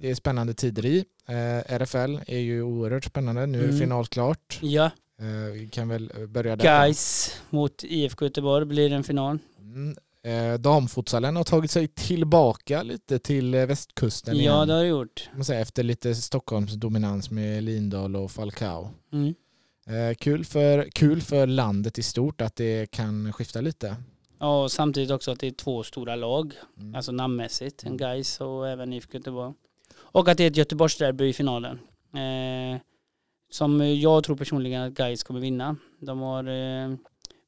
det 0.00 0.10
är 0.10 0.14
spännande 0.14 0.54
tider 0.54 0.86
i. 0.86 1.04
RFL 1.66 2.18
är 2.26 2.38
ju 2.38 2.62
oerhört 2.62 3.04
spännande. 3.04 3.46
Nu 3.46 3.58
är 3.58 3.64
Mm. 3.64 3.78
final 3.78 4.06
klart. 4.06 4.58
Ja, 4.62 4.90
vi 5.52 5.68
kan 5.72 5.88
väl 5.88 6.12
börja 6.28 6.56
där. 6.56 6.84
Guys 6.84 7.34
mot 7.50 7.84
IFK 7.84 8.24
Göteborg 8.24 8.64
blir 8.66 8.92
en 8.92 9.04
final. 9.04 9.38
Mm. 9.60 9.96
Eh, 10.22 10.58
damfutsalen 10.60 11.36
har 11.36 11.44
tagit 11.44 11.70
sig 11.70 11.88
tillbaka 11.88 12.82
lite 12.82 13.18
till 13.18 13.54
eh, 13.54 13.66
västkusten 13.66 14.36
Ja, 14.36 14.40
igen. 14.40 14.68
det 14.68 14.74
har 14.74 14.80
det 14.82 14.88
gjort. 14.88 15.30
Man 15.34 15.44
säger, 15.44 15.62
efter 15.62 15.82
lite 15.82 16.14
Stockholms 16.14 16.72
dominans 16.72 17.30
med 17.30 17.62
Lindahl 17.62 18.16
och 18.16 18.30
Falcao. 18.30 18.90
Mm. 19.12 19.34
Eh, 19.86 20.14
kul, 20.14 20.44
för, 20.44 20.90
kul 20.92 21.20
för 21.22 21.46
landet 21.46 21.98
i 21.98 22.02
stort 22.02 22.40
att 22.40 22.56
det 22.56 22.90
kan 22.90 23.32
skifta 23.32 23.60
lite. 23.60 23.96
Ja, 24.38 24.62
och 24.62 24.72
samtidigt 24.72 25.10
också 25.10 25.30
att 25.30 25.40
det 25.40 25.46
är 25.46 25.50
två 25.50 25.82
stora 25.82 26.16
lag, 26.16 26.52
Mm. 26.78 26.94
alltså 26.94 27.12
namnmässigt. 27.12 27.84
En. 27.84 27.96
Gais 27.96 28.40
och 28.40 28.68
även 28.68 28.92
IFK 28.92 29.14
Göteborg. 29.18 29.54
Och 29.94 30.28
att 30.28 30.36
det 30.38 30.44
är 30.44 30.50
ett 30.50 30.56
Göteborgsderby 30.56 31.28
i 31.28 31.32
finalen. 31.32 31.78
Eh, 32.14 32.80
som 33.50 34.00
jag 34.00 34.24
tror 34.24 34.36
personligen 34.36 34.82
att 34.82 34.92
Gais 34.94 35.22
kommer 35.22 35.40
vinna. 35.40 35.76
De 36.00 36.20
har, 36.20 36.44
eh, 36.44 36.96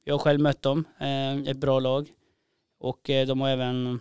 jag 0.05 0.15
har 0.15 0.19
själv 0.19 0.41
mött 0.41 0.63
dem, 0.63 0.85
eh, 1.01 1.51
ett 1.51 1.57
bra 1.57 1.81
lag. 1.81 2.09
Och 2.81 3.11
eh, 3.11 3.27
de 3.27 3.41
har 3.41 3.49
även, 3.49 4.01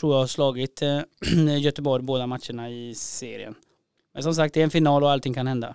tror 0.00 0.16
jag, 0.16 0.30
slagit 0.30 0.82
Göteborg 1.60 2.02
båda 2.02 2.26
matcherna 2.26 2.70
i 2.70 2.94
serien. 2.94 3.54
Men 4.14 4.22
som 4.22 4.34
sagt, 4.34 4.54
det 4.54 4.60
är 4.60 4.64
en 4.64 4.70
final 4.70 5.02
och 5.02 5.10
allting 5.10 5.34
kan 5.34 5.46
hända. 5.46 5.74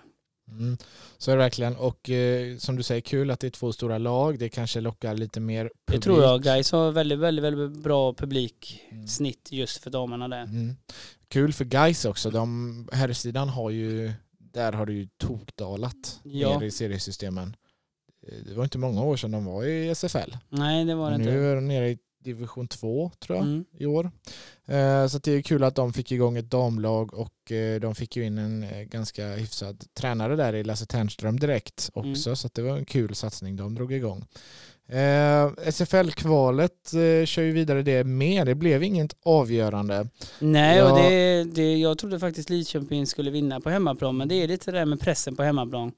Mm. 0.50 0.76
Så 1.18 1.30
är 1.30 1.36
det 1.36 1.42
verkligen. 1.42 1.76
Och 1.76 2.10
eh, 2.10 2.56
som 2.56 2.76
du 2.76 2.82
säger, 2.82 3.00
kul 3.00 3.30
att 3.30 3.40
det 3.40 3.46
är 3.46 3.50
två 3.50 3.72
stora 3.72 3.98
lag. 3.98 4.38
Det 4.38 4.48
kanske 4.48 4.80
lockar 4.80 5.14
lite 5.14 5.40
mer 5.40 5.62
publik. 5.62 5.74
Det 5.86 6.00
tror 6.00 6.22
jag. 6.22 6.42
Gais 6.42 6.72
har 6.72 6.92
väldigt, 6.92 7.18
väldigt, 7.18 7.44
väldigt 7.44 7.82
bra 7.82 8.12
publiksnitt 8.12 9.48
Mm. 9.50 9.60
just 9.60 9.82
för 9.82 9.90
damerna 9.90 10.28
där. 10.28 10.42
Mm. 10.42 10.76
Kul 11.28 11.52
för 11.52 11.64
guys 11.64 12.04
också. 12.04 12.30
De, 12.30 12.88
herrsidan 12.92 13.48
har 13.48 13.70
ju, 13.70 14.12
där 14.58 14.72
har 14.72 14.86
det 14.86 14.92
ju 14.92 15.08
tokdalat 15.18 16.20
Ja. 16.24 16.58
ner 16.58 16.66
i 16.66 16.70
seriesystemen. 16.70 17.56
Eh, 18.28 18.34
Det 18.46 18.54
var 18.54 18.64
inte 18.64 18.78
många 18.78 19.02
år 19.04 19.16
sedan 19.16 19.30
de 19.30 19.44
var 19.44 19.64
i 19.64 19.88
SFL. 19.94 20.32
Nej, 20.48 20.84
det 20.84 20.94
var 20.94 21.10
det 21.10 21.18
nu 21.18 21.24
inte. 21.24 21.34
är 21.34 21.54
de 21.54 21.68
nere 21.68 21.88
i 21.90 21.98
division 22.24 22.68
2 22.68 23.10
tror 23.18 23.36
jag 23.38 23.46
Mm. 23.46 23.64
i 23.78 23.86
år. 23.86 24.10
Eh, 24.66 25.06
Så 25.06 25.18
det 25.18 25.32
är 25.32 25.42
kul 25.42 25.64
att 25.64 25.74
de 25.74 25.92
fick 25.92 26.12
igång 26.12 26.36
ett 26.36 26.50
damlag 26.50 27.14
och 27.14 27.52
eh, 27.52 27.80
de 27.80 27.94
fick 27.94 28.16
ju 28.16 28.24
in 28.24 28.38
en 28.38 28.62
eh, 28.62 28.82
ganska 28.82 29.26
hyfsad 29.28 29.84
tränare 29.94 30.36
där 30.36 30.54
i 30.54 30.64
Lasse 30.64 30.86
Ternström 30.86 31.40
direkt 31.40 31.90
också. 31.94 32.28
Mm. 32.30 32.36
Så 32.36 32.48
det 32.52 32.62
var 32.62 32.76
en 32.78 32.84
kul 32.84 33.14
satsning 33.14 33.56
de 33.56 33.74
drog 33.74 33.92
igång. 33.92 34.24
SFL-kvalet 35.72 36.90
kör 37.24 37.42
ju 37.42 37.52
vidare 37.52 37.82
det 37.82 38.04
med. 38.04 38.46
Det 38.46 38.54
blev 38.54 38.82
inget 38.82 39.16
avgörande. 39.24 40.08
Nej, 40.38 40.78
Ja. 40.78 40.90
och 40.92 40.98
det, 40.98 41.44
det, 41.44 41.76
jag 41.76 41.98
trodde 41.98 42.18
faktiskt 42.18 42.50
Lidköping 42.50 43.06
skulle 43.06 43.30
vinna 43.30 43.60
på 43.60 43.70
hemmaplan, 43.70 44.16
men 44.16 44.28
det 44.28 44.34
är 44.34 44.48
lite 44.48 44.70
det 44.70 44.78
där 44.78 44.84
med 44.86 45.00
pressen 45.00 45.36
på 45.36 45.42
hemmaplan. 45.42 45.92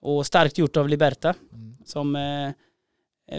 Och 0.00 0.26
starkt 0.26 0.58
gjort 0.58 0.76
av 0.76 0.88
Liberta 0.88 1.34
Mm. 1.52 1.76
som 1.84 2.16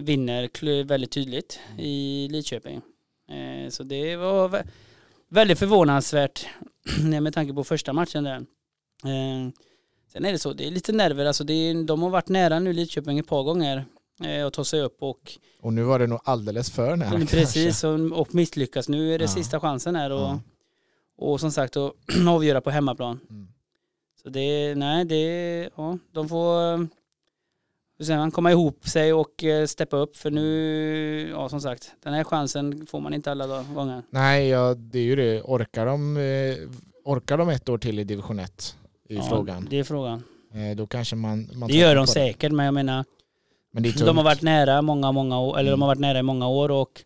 vinner 0.01 0.47
kl- 0.47 0.83
väldigt 0.83 1.11
tydligt 1.11 1.59
i 1.79 2.27
Lidköping. 2.31 2.81
Eh, 3.29 3.69
så 3.69 3.83
det 3.83 4.15
var 4.15 4.49
vä- 4.49 4.67
väldigt 5.29 5.59
förvånansvärt 5.59 6.45
med 7.21 7.33
tanke 7.33 7.53
på 7.53 7.63
första 7.63 7.93
matchen 7.93 8.23
där. 8.23 8.35
Eh, 9.03 9.51
sen 10.13 10.25
är 10.25 10.31
det 10.31 10.39
så, 10.39 10.53
det 10.53 10.67
är 10.67 10.71
lite 10.71 10.91
nerver, 10.91 11.25
alltså 11.25 11.43
det 11.43 11.83
de 11.83 12.01
har 12.03 12.09
varit 12.09 12.29
nära 12.29 12.59
nu 12.59 12.73
Lidköping 12.73 13.19
ett 13.19 13.27
par 13.27 13.43
gånger 13.43 13.85
eh, 14.23 14.45
att 14.47 14.53
ta 14.53 14.63
sig 14.63 14.81
upp 14.81 14.97
och 15.03 15.31
Och 15.61 15.73
nu 15.73 15.83
var 15.83 15.99
det 15.99 16.07
nog 16.07 16.19
alldeles 16.23 16.71
för 16.71 16.95
nära 16.95 17.09
kanske. 17.11 17.37
Precis, 17.37 17.83
och, 17.83 18.11
och 18.19 18.35
misslyckas. 18.35 18.89
Nu 18.89 19.13
är 19.13 19.19
det 19.19 19.23
Ja. 19.25 19.29
sista 19.31 19.59
chansen 19.59 19.95
här 19.95 20.09
och, 20.11 20.19
Ja. 20.19 20.39
och 21.17 21.39
som 21.39 21.51
sagt 21.51 21.77
att 21.77 21.93
avgöra 22.27 22.61
på 22.61 22.69
hemmaplan. 22.69 23.19
Mm. 23.29 23.47
Så 24.23 24.29
det, 24.29 24.75
nej 24.75 25.05
det, 25.05 25.69
ja, 25.75 25.97
de 26.11 26.29
får 26.29 26.87
hur 27.97 28.05
säger 28.05 28.19
man, 28.19 28.31
komma 28.31 28.51
ihop 28.51 28.87
sig 28.89 29.13
och 29.13 29.43
eh, 29.43 29.65
steppa 29.65 29.97
upp 29.97 30.17
för 30.17 30.31
nu, 30.31 31.29
ja 31.31 31.49
som 31.49 31.61
sagt, 31.61 31.91
den 32.03 32.13
här 32.13 32.23
chansen 32.23 32.85
får 32.87 32.99
man 32.99 33.13
inte 33.13 33.31
alla 33.31 33.63
gånger. 33.63 34.03
Nej, 34.09 34.47
ja, 34.47 34.73
det 34.77 34.99
är 34.99 35.03
ju 35.03 35.15
det. 35.15 35.41
Orkar 35.41 35.85
de, 35.85 36.17
eh, 36.17 36.69
orkar 37.05 37.37
de 37.37 37.49
ett 37.49 37.69
år 37.69 37.77
till 37.77 37.99
i 37.99 38.03
division 38.03 38.39
1? 38.39 38.75
är 39.09 39.13
ju 39.13 39.19
Ja, 39.19 39.25
frågan. 39.29 39.67
Det 39.69 39.79
är 39.79 39.83
frågan. 39.83 40.23
Eh, 40.53 40.75
Då 40.77 40.87
kanske 40.87 41.15
man... 41.15 41.49
man 41.53 41.67
Det 41.69 41.75
gör 41.77 41.95
de 41.95 42.01
på 42.01 42.05
det. 42.05 42.11
säkert, 42.11 42.51
men 42.51 42.65
jag 42.65 42.73
menar, 42.73 43.05
Men 43.71 43.83
de 43.83 44.17
har 44.17 44.23
varit 44.23 44.41
nära 44.41 44.81
många, 44.81 45.11
många 45.11 45.39
år, 45.39 45.59
eller 45.59 45.71
de 45.71 45.73
Mm. 45.73 45.81
har 45.81 45.87
varit 45.87 45.99
nära 45.99 46.19
i 46.19 46.23
många 46.23 46.47
år 46.47 46.71
och 46.71 47.03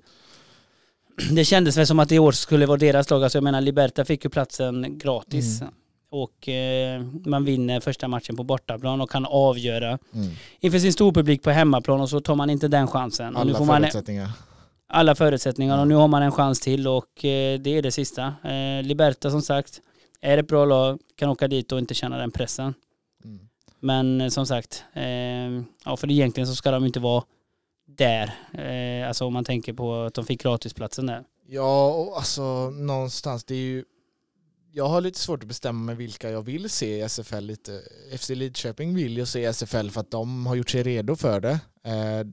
det 1.31 1.45
kändes 1.45 1.77
väl 1.77 1.87
som 1.87 1.99
att 1.99 2.11
i 2.11 2.19
år 2.19 2.31
skulle 2.31 2.65
vara 2.65 2.77
deras 2.77 3.09
lag. 3.09 3.23
Alltså 3.23 3.37
jag 3.37 3.43
menar, 3.43 3.61
Liberta 3.61 4.05
fick 4.05 4.23
ju 4.23 4.29
platsen 4.29 4.97
gratis. 4.99 5.61
Mm. 5.61 5.73
Och 6.11 6.49
eh, 6.49 7.01
man 7.25 7.45
vinner 7.45 7.79
första 7.79 8.07
matchen 8.07 8.35
på 8.35 8.43
bortaplan 8.43 9.01
och 9.01 9.09
kan 9.11 9.25
avgöra 9.25 9.99
Mm. 10.13 10.29
inför 10.59 10.79
sin 10.79 10.93
storpublik 10.93 11.43
på 11.43 11.49
hemmaplan 11.51 12.01
och 12.01 12.09
så 12.09 12.19
tar 12.19 12.35
man 12.35 12.49
inte 12.49 12.67
den 12.67 12.87
chansen. 12.87 13.37
Alla 13.37 13.57
får 13.57 13.65
man 13.65 13.81
förutsättningar. 13.81 14.29
alla 14.87 15.15
förutsättningar 15.15 15.79
och 15.79 15.87
nu 15.87 15.95
har 15.95 16.07
man 16.07 16.23
en 16.23 16.31
chans 16.31 16.59
till 16.59 16.87
och 16.87 17.25
eh, 17.25 17.59
det 17.59 17.77
är 17.77 17.81
det 17.81 17.91
sista. 17.91 18.33
Eh, 18.43 18.83
Liberta 18.83 19.31
som 19.31 19.41
sagt 19.41 19.81
är 20.21 20.37
ett 20.37 20.47
bra 20.47 20.65
lag, 20.65 20.99
kan 21.15 21.29
åka 21.29 21.47
dit 21.47 21.71
och 21.71 21.79
inte 21.79 21.93
känna 21.93 22.17
den 22.17 22.31
pressen. 22.31 22.73
Mm. 23.23 23.39
Men 23.79 24.21
eh, 24.21 24.29
som 24.29 24.45
sagt, 24.45 24.83
eh, 24.93 25.03
ja 25.85 25.97
för 25.97 26.11
egentligen 26.11 26.47
så 26.47 26.55
ska 26.55 26.71
de 26.71 26.85
inte 26.85 26.99
vara 26.99 27.23
där. 27.87 28.33
Eh, 28.53 29.07
alltså 29.07 29.25
om 29.25 29.33
man 29.33 29.45
tänker 29.45 29.73
på 29.73 30.01
att 30.03 30.13
de 30.13 30.25
fick 30.25 30.43
gratisplatsen 30.43 31.05
där. 31.05 31.23
Ja, 31.47 31.93
och 31.93 32.17
alltså 32.17 32.69
någonstans, 32.69 33.43
det 33.43 33.53
är 33.53 33.57
ju... 33.59 33.83
Jag 34.73 34.87
har 34.87 35.01
lite 35.01 35.19
svårt 35.19 35.43
att 35.43 35.47
bestämma 35.47 35.85
mig 35.85 35.95
vilka 35.95 36.29
jag 36.29 36.41
vill 36.41 36.69
se 36.69 36.97
i 36.97 37.01
SFL 37.01 37.39
lite. 37.39 37.81
FC 38.17 38.29
Lidköping 38.29 38.95
vill 38.95 39.17
ju 39.17 39.25
se 39.25 39.39
i 39.41 39.45
SFL 39.53 39.89
för 39.89 40.01
att 40.01 40.11
de 40.11 40.45
har 40.45 40.55
gjort 40.55 40.69
sig 40.69 40.83
redo 40.83 41.15
för 41.15 41.39
det. 41.39 41.59
Eh, 41.83 42.25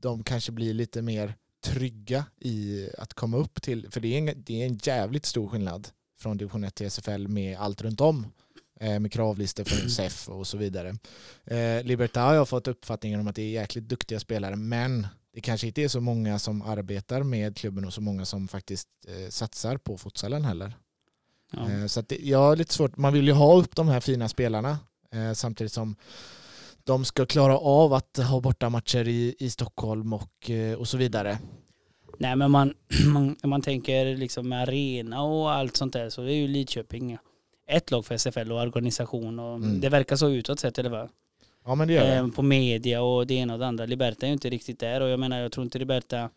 De 0.00 0.22
kanske 0.24 0.52
blir 0.52 0.74
lite 0.74 1.02
mer 1.02 1.34
trygga 1.64 2.24
i 2.40 2.88
att 2.98 3.14
komma 3.14 3.36
upp 3.36 3.62
till, 3.62 3.90
för 3.90 4.00
det 4.00 4.08
är 4.14 4.18
en, 4.18 4.42
det 4.44 4.62
är 4.62 4.66
en 4.66 4.78
jävligt 4.82 5.26
stor 5.26 5.48
skillnad 5.48 5.88
från 6.18 6.36
division 6.36 6.64
1 6.64 6.74
till 6.74 6.86
SFL 6.86 7.28
med 7.28 7.58
allt 7.58 7.82
runt 7.82 8.00
om. 8.00 8.26
Eh, 8.80 9.00
Med 9.00 9.12
kravlistor 9.12 9.64
från 9.64 9.90
SEF 9.96 10.28
och 10.28 10.46
så 10.46 10.56
vidare. 10.58 10.88
Eh, 11.44 11.82
Libertad 11.84 12.20
har 12.26 12.34
jag 12.34 12.48
fått 12.48 12.68
uppfattningen 12.68 13.20
om 13.20 13.28
att 13.28 13.36
det 13.36 13.42
är 13.42 13.50
jäkligt 13.50 13.88
duktiga 13.88 14.20
spelare 14.20 14.56
men 14.56 15.06
det 15.32 15.40
kanske 15.40 15.66
inte 15.66 15.82
är 15.82 15.88
så 15.88 16.00
många 16.00 16.38
som 16.38 16.62
arbetar 16.62 17.22
med 17.22 17.56
klubben 17.56 17.84
och 17.84 17.92
så 17.94 18.00
många 18.00 18.24
som 18.24 18.48
faktiskt 18.48 18.88
eh, 19.08 19.28
satsar 19.30 19.76
på 19.76 19.98
futsalen 19.98 20.44
heller. 20.44 20.72
Ja. 21.52 21.70
Eh, 21.70 21.86
så 21.86 22.00
att 22.00 22.08
det, 22.08 22.16
jag 22.22 22.38
har 22.38 22.56
lite 22.56 22.74
svårt, 22.74 22.96
man 22.96 23.12
vill 23.12 23.26
ju 23.26 23.32
ha 23.32 23.58
upp 23.58 23.76
de 23.76 23.88
här 23.88 24.00
fina 24.00 24.28
spelarna 24.28 24.78
eh, 25.12 25.32
samtidigt 25.32 25.72
som 25.72 25.96
de 26.84 27.04
ska 27.04 27.26
klara 27.26 27.58
av 27.58 27.92
att 27.92 28.16
ha 28.16 28.40
borta 28.40 28.68
matcher 28.70 29.08
i, 29.08 29.34
i 29.38 29.50
Stockholm 29.50 30.12
och, 30.12 30.50
eh, 30.50 30.78
och 30.78 30.88
så 30.88 30.96
vidare. 30.96 31.38
Nej 32.18 32.36
men 32.36 32.50
man, 32.50 32.74
man, 33.06 33.36
man 33.44 33.62
tänker 33.62 34.16
liksom 34.16 34.48
med 34.48 34.62
arena 34.62 35.22
och 35.22 35.50
allt 35.52 35.76
sånt 35.76 35.92
där 35.92 36.10
så 36.10 36.22
är 36.22 36.30
ju 36.30 36.48
Lidköping 36.48 37.18
ett 37.70 37.90
lag 37.90 38.06
för 38.06 38.14
SFL 38.18 38.52
och 38.52 38.60
organisation 38.60 39.38
och 39.38 39.56
Mm. 39.56 39.80
det 39.80 39.88
verkar 39.88 40.16
så 40.16 40.28
utåt 40.28 40.60
sett 40.60 40.78
eller 40.78 40.90
vad? 40.90 41.08
Ja 41.66 41.74
men 41.74 41.88
det 41.88 41.94
gör 41.94 42.22
det. 42.24 42.32
På 42.32 42.42
media 42.42 43.02
och 43.02 43.26
det 43.26 43.34
ena 43.34 43.52
och 43.52 43.58
det 43.58 43.66
andra. 43.66 43.86
Liberta 43.86 44.26
är 44.26 44.28
ju 44.28 44.32
inte 44.32 44.50
riktigt 44.50 44.80
där 44.80 45.00
och 45.00 45.08
jag 45.08 45.20
menar 45.20 45.38
jag 45.40 45.52
tror 45.52 45.64
inte 45.64 45.78
Liberta 45.78 46.30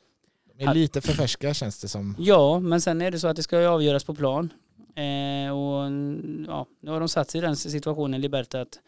De 0.58 0.64
är 0.64 0.74
lite 0.74 1.02
för 1.02 1.14
färska 1.14 1.54
känns 1.54 1.82
det 1.82 1.88
som. 1.88 2.16
Ja, 2.20 2.60
men 2.60 2.82
sen 2.82 3.02
är 3.02 3.12
det 3.12 3.20
så 3.20 3.28
att 3.28 3.36
det 3.36 3.44
ska 3.44 3.60
ju 3.62 3.68
avgöras 3.68 4.04
på 4.04 4.16
plan. 4.16 4.50
Eh, 4.96 5.52
och 5.52 5.92
ja, 6.48 6.68
nu 6.82 6.92
har 6.92 7.00
de 7.00 7.10
satt 7.10 7.30
sig 7.30 7.40
i 7.40 7.42
den 7.42 7.56
situationen, 7.56 8.22
Liberta, 8.22 8.62
att 8.62 8.80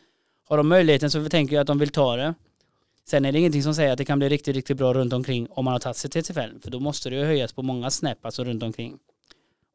har 0.50 0.58
de 0.58 0.68
möjligheten 0.68 1.12
så 1.12 1.30
tänker 1.30 1.56
jag 1.56 1.62
att 1.62 1.68
de 1.68 1.80
vill 1.80 1.90
ta 1.90 2.16
det. 2.16 2.34
Sen 3.06 3.26
är 3.26 3.32
det 3.32 3.40
ingenting 3.40 3.64
som 3.64 3.76
säger 3.76 3.92
att 3.92 3.98
det 3.98 4.06
kan 4.06 4.20
bli 4.20 4.30
riktigt, 4.30 4.56
riktigt 4.56 4.78
bra 4.78 4.94
runt 4.94 5.14
omkring 5.14 5.48
om 5.50 5.66
man 5.66 5.72
har 5.72 5.80
tagit 5.80 5.98
sig 5.98 6.10
till 6.10 6.24
SFL. 6.24 6.60
För 6.64 6.72
då 6.72 6.80
måste 6.80 7.10
det 7.10 7.16
ju 7.16 7.24
höjas 7.24 7.54
på 7.54 7.62
många 7.62 7.90
snäpp, 7.90 8.26
alltså 8.26 8.44
runt 8.44 8.64
omkring. 8.64 8.98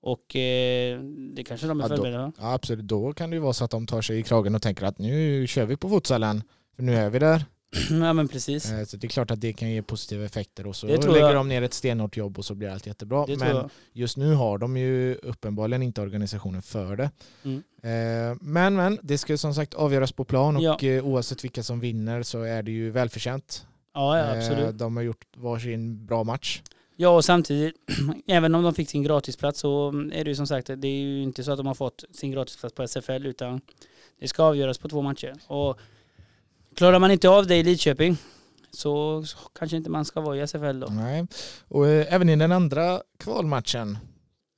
Och 0.02 0.36
eh, 0.36 1.00
det 1.34 1.44
kanske 1.44 1.66
de 1.66 1.80
är 1.80 1.84
Ja, 1.84 1.88
förberedda 1.88 2.32
Ja 2.38 2.52
absolut, 2.52 2.84
då 2.84 3.12
kan 3.12 3.30
det 3.30 3.36
ju 3.36 3.40
vara 3.40 3.52
så 3.52 3.64
att 3.64 3.70
de 3.70 3.86
tar 3.86 4.02
sig 4.02 4.18
i 4.18 4.22
kragen 4.22 4.54
och 4.54 4.62
tänker 4.62 4.84
att 4.84 4.98
nu 4.98 5.46
kör 5.46 5.66
vi 5.66 5.76
på 5.76 5.88
futsalen. 5.88 6.42
För 6.76 6.82
nu 6.82 6.94
är 6.94 7.10
vi 7.10 7.18
där. 7.18 7.44
Ja 7.90 8.12
men 8.12 8.28
precis. 8.28 8.70
Eh, 8.72 8.84
Så 8.84 8.96
det 8.96 9.06
är 9.06 9.08
klart 9.08 9.30
att 9.30 9.40
det 9.40 9.52
kan 9.52 9.70
ge 9.70 9.82
positiva 9.82 10.24
effekter 10.24 10.66
och 10.66 10.76
så 10.76 10.86
Det 10.86 11.06
lägger 11.06 11.20
jag. 11.20 11.34
de 11.34 11.48
ner 11.48 11.62
ett 11.62 11.74
stenhårt 11.74 12.16
jobb 12.16 12.38
och 12.38 12.44
så 12.44 12.54
blir 12.54 12.68
allt 12.68 12.86
jättebra. 12.86 13.26
Det 13.26 13.36
Men 13.36 13.68
just 13.92 14.16
nu 14.16 14.34
har 14.34 14.58
de 14.58 14.76
ju 14.76 15.14
uppenbarligen 15.14 15.82
inte 15.82 16.00
organisationen 16.00 16.62
för 16.62 16.96
det. 16.96 17.10
Mm. 17.44 17.62
Eh, 17.82 18.36
Men 18.40 18.76
men, 18.76 18.98
det 19.02 19.18
ska 19.18 19.32
ju 19.32 19.36
som 19.36 19.54
sagt 19.54 19.74
avgöras 19.74 20.12
på 20.12 20.24
plan 20.24 20.56
och 20.56 20.62
Ja. 20.62 20.78
eh, 20.80 21.04
oavsett 21.06 21.44
vilka 21.44 21.62
som 21.62 21.80
vinner 21.80 22.22
så 22.22 22.42
är 22.42 22.62
det 22.62 22.70
ju 22.70 22.90
välförtjänt. 22.90 23.66
Ja, 23.94 24.18
ja 24.18 24.36
absolut. 24.36 24.78
De 24.78 24.96
har 24.96 25.02
gjort 25.02 25.24
varsin 25.36 26.06
bra 26.06 26.24
match. 26.24 26.62
Ja 26.96 27.08
och 27.08 27.24
samtidigt, 27.24 27.74
även 28.26 28.54
om 28.54 28.62
de 28.62 28.74
fick 28.74 28.90
sin 28.90 29.02
gratisplats 29.02 29.60
så 29.60 29.88
är 30.12 30.24
det 30.24 30.30
ju 30.30 30.34
som 30.34 30.46
sagt, 30.46 30.66
det 30.66 30.88
är 30.88 31.00
ju 31.00 31.22
inte 31.22 31.44
så 31.44 31.50
att 31.52 31.56
de 31.58 31.66
har 31.66 31.74
fått 31.74 32.04
sin 32.12 32.30
gratisplats 32.30 32.74
på 32.74 32.82
SFL 32.88 33.26
utan 33.26 33.60
det 34.20 34.28
ska 34.28 34.42
avgöras 34.42 34.78
på 34.78 34.88
två 34.88 35.02
matcher. 35.02 35.34
Och 35.46 35.78
klarar 36.76 36.98
man 36.98 37.10
inte 37.10 37.28
av 37.28 37.46
det 37.46 37.56
i 37.56 37.62
Lidköping 37.62 38.16
så 38.70 39.24
kanske 39.58 39.76
inte 39.76 39.90
man 39.90 40.04
ska 40.04 40.20
vara 40.20 40.36
i 40.36 40.40
SFL 40.40 40.80
då. 40.80 40.86
Nej. 40.86 41.26
Och 41.68 41.86
eh, 41.88 42.14
även 42.14 42.28
i 42.28 42.36
den 42.36 42.52
andra 42.52 43.02
kvalmatchen 43.18 43.98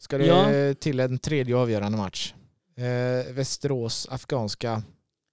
ska 0.00 0.18
det 0.18 0.26
Ja. 0.26 0.74
till 0.74 1.00
en 1.00 1.18
tredje 1.18 1.57
avgörande 1.57 1.98
match. 1.98 2.35
Eh, 2.76 3.33
Västerås 3.35 4.09
afghanska 4.11 4.83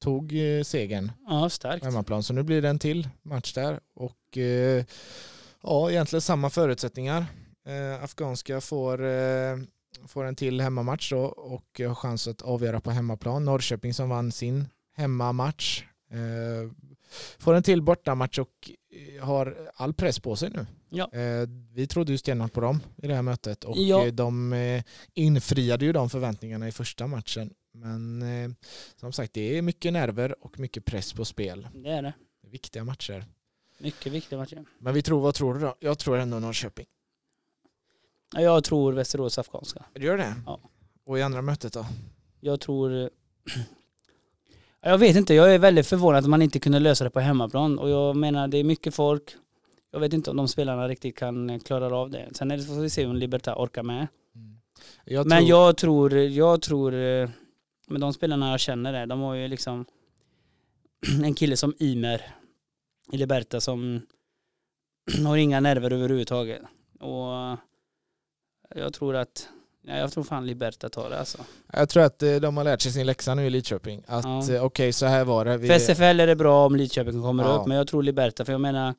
tog 0.03 0.33
eh, 0.33 0.63
segern 0.63 1.11
Ja, 1.27 1.43
på 1.43 1.49
starkt. 1.49 1.85
hemmaplan. 1.85 2.23
Så 2.23 2.33
nu 2.33 2.43
blir 2.43 2.61
det 2.61 2.69
en 2.69 2.79
till 2.79 3.09
match 3.23 3.53
där. 3.53 3.79
Och 3.95 4.37
eh, 4.37 4.85
ja, 5.63 5.91
egentligen 5.91 6.21
samma 6.21 6.49
förutsättningar. 6.49 7.25
Eh, 7.67 8.03
afghanska 8.03 8.61
får, 8.61 9.05
eh, 9.05 9.57
får 10.07 10.25
en 10.25 10.35
till 10.35 10.61
hemmamatch 10.61 11.11
då 11.11 11.19
och 11.25 11.81
har 11.87 11.95
chans 11.95 12.27
att 12.27 12.41
avgöra 12.41 12.79
på 12.81 12.91
hemmaplan. 12.91 13.45
Norrköping 13.45 13.93
som 13.93 14.09
vann 14.09 14.31
sin 14.31 14.67
hemmamatch. 14.95 15.83
Eh, 16.09 16.71
får 17.37 17.53
en 17.53 17.63
till 17.63 17.81
bortamatch 17.81 18.39
och 18.39 18.71
eh, 19.17 19.25
har 19.25 19.71
all 19.75 19.93
press 19.93 20.19
på 20.19 20.35
sig 20.35 20.49
nu. 20.49 20.65
Ja. 20.89 21.11
Eh, 21.13 21.47
Vi 21.73 21.87
trodde 21.87 22.11
ju 22.11 22.17
stenhårt 22.17 22.53
på 22.53 22.61
dem 22.61 22.79
i 22.97 23.07
det 23.07 23.15
här 23.15 23.21
mötet 23.21 23.63
och 23.63 23.77
Ja. 23.77 24.11
de 24.11 24.53
infriade 25.13 25.85
ju 25.85 25.93
de 25.93 26.09
förväntningarna 26.09 26.67
i 26.67 26.71
första 26.71 27.07
matchen. 27.07 27.53
Men 27.71 28.23
som 28.95 29.11
sagt, 29.11 29.33
det 29.33 29.57
är 29.57 29.61
mycket 29.61 29.93
nerver 29.93 30.43
och 30.45 30.59
mycket 30.59 30.85
press 30.85 31.13
på 31.13 31.25
spel. 31.25 31.67
Det 31.73 31.89
är 31.89 32.01
det. 32.01 32.13
Viktiga 32.51 32.83
matcher. 32.83 33.25
Mycket 33.79 34.11
viktiga 34.13 34.39
matcher. 34.39 34.65
Men 34.79 34.93
vi 34.93 35.01
tror, 35.01 35.21
vad 35.21 35.35
tror 35.35 35.53
du 35.53 35.59
då? 35.59 35.75
Jag 35.79 35.99
tror 35.99 36.17
ändå 36.17 36.39
Norrköping. 36.39 36.85
Ja, 38.33 38.41
Jag 38.41 38.63
tror 38.63 38.93
Västerås 38.93 39.37
Afghanska. 39.39 39.85
Du 39.93 40.05
gör 40.05 40.17
det? 40.17 40.35
Ja. 40.45 40.59
Och 41.05 41.19
i 41.19 41.21
andra 41.21 41.41
mötet 41.41 41.73
då? 41.73 41.85
Jag 42.39 42.59
tror... 42.59 43.09
Ja, 44.85 44.91
Jag 44.91 44.97
vet 44.97 45.15
inte, 45.15 45.33
jag 45.33 45.53
är 45.55 45.59
väldigt 45.59 45.87
förvånad 45.87 46.23
att 46.23 46.29
man 46.29 46.41
inte 46.41 46.59
kunde 46.59 46.79
lösa 46.79 47.03
det 47.03 47.09
på 47.09 47.19
hemmaplan. 47.19 47.79
Och 47.79 47.89
jag 47.89 48.15
menar, 48.15 48.47
det 48.47 48.57
är 48.57 48.63
mycket 48.63 48.95
folk. 48.95 49.35
Jag 49.91 49.99
vet 49.99 50.13
inte 50.13 50.31
om 50.31 50.37
de 50.37 50.47
spelarna 50.47 50.87
riktigt 50.87 51.17
kan 51.17 51.59
klara 51.59 51.97
av 51.97 52.09
det. 52.09 52.29
Sen 52.31 52.51
är 52.51 52.57
det 52.57 52.63
får 52.63 52.81
vi 52.81 52.89
se 52.89 53.05
om 53.05 53.15
Libertad 53.15 53.55
orkar 53.55 53.83
med. 53.83 54.07
Jag 55.05 55.27
Men 55.27 55.37
tror, 55.37 55.49
jag 55.49 55.77
tror, 55.77 56.13
jag 56.13 56.61
tror, 56.61 56.93
eh, 56.93 57.29
med 57.87 58.01
de 58.01 58.13
spelarna 58.13 58.51
jag 58.51 58.59
känner 58.59 58.93
där, 58.93 59.05
de 59.05 59.19
har 59.19 59.33
ju 59.35 59.47
liksom 59.47 59.85
en 61.23 61.33
kille 61.33 61.57
som 61.57 61.73
Imer 61.79 62.21
i 63.11 63.17
Liberta 63.17 63.61
som 63.61 64.01
har 65.25 65.37
inga 65.37 65.59
nerver 65.59 65.93
överhuvudtaget. 65.93 66.61
Och 66.99 67.57
jag 68.75 68.93
tror 68.93 69.15
att, 69.15 69.49
ja, 69.87 69.95
jag 69.97 70.11
tror 70.11 70.23
fan 70.23 70.45
Liberta 70.45 70.89
tar 70.89 71.09
det 71.09 71.19
alltså. 71.19 71.37
jag 71.73 71.89
tror 71.89 72.03
att 72.03 72.23
eh, 72.23 72.35
de 72.35 72.57
har 72.57 72.63
lärt 72.63 72.81
sig 72.81 72.91
sin 72.91 73.05
läxa 73.05 73.35
nu 73.35 73.45
i 73.45 73.49
Lidköping. 73.49 74.03
Att 74.07 74.25
Ja. 74.49 74.53
eh, 74.55 74.63
okej, 74.63 74.93
så 74.93 75.05
här 75.05 75.25
var 75.25 75.45
det. 75.45 75.57
Vi, 75.57 75.67
För 75.67 75.73
SFL 75.75 76.19
är 76.19 76.27
det 76.27 76.35
bra 76.35 76.65
om 76.65 76.75
Lidköping 76.75 77.21
kommer 77.21 77.43
Ja. 77.43 77.49
upp, 77.49 77.67
men 77.67 77.77
jag 77.77 77.87
tror 77.87 78.03
Liberta, 78.03 78.45
för 78.45 78.51
jag 78.51 78.61
menar, 78.61 78.93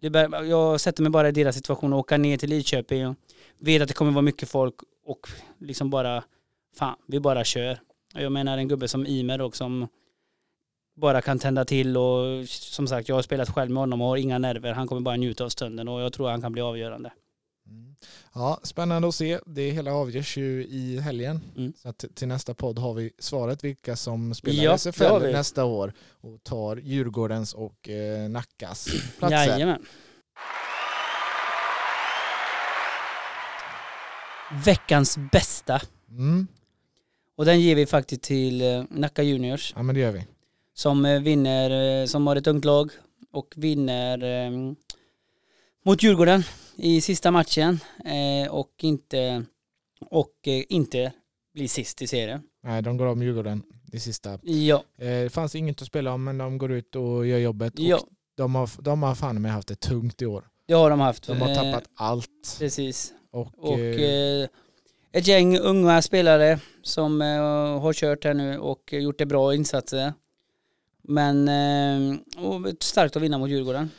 Liber- 0.00 0.42
jag 0.44 0.80
sätter 0.80 1.02
mig 1.02 1.10
bara 1.10 1.28
i 1.28 1.32
deras 1.32 1.56
situation 1.56 1.92
och 1.92 1.98
åka 1.98 2.16
ner 2.16 2.36
till 2.36 2.50
Lidköping 2.50 3.06
och 3.06 3.14
vet 3.58 3.82
att 3.82 3.88
det 3.88 3.94
kommer 3.94 4.12
vara 4.12 4.22
mycket 4.22 4.48
folk 4.48 4.74
och 5.06 5.28
liksom 5.60 5.90
bara, 5.90 6.24
fan, 6.78 6.94
vi 7.06 7.20
bara 7.20 7.44
kör. 7.44 7.78
Jag 8.14 8.32
menar 8.32 8.58
en 8.58 8.68
gubbe 8.68 8.88
som 8.88 9.06
Imer 9.06 9.40
och 9.40 9.56
som 9.56 9.88
bara 10.96 11.20
kan 11.22 11.38
tända 11.38 11.64
till 11.64 11.96
och 11.96 12.48
som 12.48 12.86
sagt, 12.88 13.08
jag 13.08 13.16
har 13.16 13.22
spelat 13.22 13.50
själv 13.50 13.70
med 13.70 13.80
honom 13.80 14.00
och 14.02 14.08
har 14.08 14.16
inga 14.16 14.38
nerver. 14.38 14.72
Han 14.72 14.86
kommer 14.88 15.00
bara 15.00 15.16
njuta 15.16 15.44
av 15.44 15.48
stunden 15.48 15.88
och 15.88 16.00
jag 16.00 16.12
tror 16.12 16.28
han 16.28 16.42
kan 16.42 16.52
bli 16.52 16.62
avgörande. 16.62 17.12
Mm. 17.68 17.96
Ja, 18.34 18.60
spännande 18.62 19.08
att 19.08 19.14
se. 19.14 19.40
Det 19.46 19.70
hela 19.70 19.92
avgörs 19.92 20.36
ju 20.36 20.64
i 20.66 21.00
helgen. 21.00 21.40
Mm. 21.56 21.72
Så 21.82 21.92
till 21.92 22.28
nästa 22.28 22.54
podd 22.54 22.78
har 22.78 22.94
vi 22.94 23.10
svaret 23.18 23.64
vilka 23.64 23.96
som 23.96 24.34
spelar 24.34 24.64
Ja, 24.64 24.78
SFL 24.78 25.32
nästa 25.32 25.64
år 25.64 25.92
och 26.20 26.42
tar 26.42 26.76
Djurgårdens 26.76 27.54
och 27.54 27.88
eh, 27.88 28.28
Nackas 28.30 28.88
platser. 29.18 29.36
Jajamän. 29.36 29.86
Veckans 34.64 35.18
bästa. 35.32 35.80
Mm. 36.10 36.46
Och 37.36 37.44
den 37.44 37.60
ger 37.60 37.74
vi 37.74 37.86
faktiskt 37.86 38.22
till 38.22 38.60
eh, 38.62 38.84
Nacka 38.90 39.22
Juniors. 39.22 39.72
Ja 39.76 39.82
men 39.82 39.94
det 39.94 40.00
gör 40.00 40.12
vi. 40.12 40.26
som 40.74 41.04
eh, 41.04 41.20
vinner, 41.20 42.00
eh, 42.00 42.06
som 42.06 42.26
har 42.26 42.36
ett 42.36 42.46
ungt 42.46 42.64
lag 42.64 42.90
och 43.32 43.54
vinner 43.56 44.18
mot 45.84 46.02
Djurgården 46.02 46.42
i 46.76 47.00
sista 47.00 47.30
matchen 47.30 47.80
eh, 48.04 48.50
och 48.54 48.70
inte 48.82 49.44
och 50.00 50.32
eh, 50.46 50.64
inte 50.68 51.12
blir 51.54 51.68
sist 51.68 52.02
i 52.02 52.06
serien. 52.06 52.42
Nej, 52.62 52.82
de 52.82 52.96
går 52.96 53.06
om 53.06 53.22
Djurgården 53.22 53.62
i 53.92 54.00
sista. 54.00 54.38
Ja, 54.42 54.84
Eh, 54.98 55.06
det 55.06 55.32
fanns 55.32 55.54
inget 55.54 55.82
att 55.82 55.88
spela 55.88 56.12
om 56.12 56.24
men 56.24 56.38
de 56.38 56.58
går 56.58 56.72
ut 56.72 56.96
och 56.96 57.26
gör 57.26 57.38
jobbet. 57.38 57.72
ja 57.76 57.96
Och 57.96 58.08
de, 58.36 58.54
har, 58.54 58.70
de 58.82 59.02
har 59.02 59.14
fan 59.14 59.42
med 59.42 59.52
haft 59.52 59.68
det 59.68 59.80
tungt 59.80 60.22
i 60.22 60.26
år. 60.26 60.44
det 60.66 60.74
har 60.74 60.90
de 60.90 61.00
haft. 61.00 61.26
De 61.26 61.40
har 61.40 61.48
Eh, 61.48 61.54
tappat 61.54 61.84
allt. 61.94 62.56
Precis. 62.58 63.12
Och, 63.30 63.52
Och 63.58 63.78
eh, 63.78 64.48
ett 65.12 65.26
gäng 65.26 65.58
unga 65.58 66.02
spelare 66.02 66.60
som 66.82 67.20
har 67.82 67.92
kört 67.92 68.24
här 68.24 68.34
nu 68.34 68.58
och 68.58 68.92
gjort 68.92 69.18
det 69.18 69.26
bra 69.26 69.54
insatser. 69.54 70.12
Men 71.02 71.48
eh, 71.48 72.18
starkt 72.80 73.16
att 73.16 73.22
vinna 73.22 73.38
mot 73.38 73.50
Djurgården. 73.50 73.90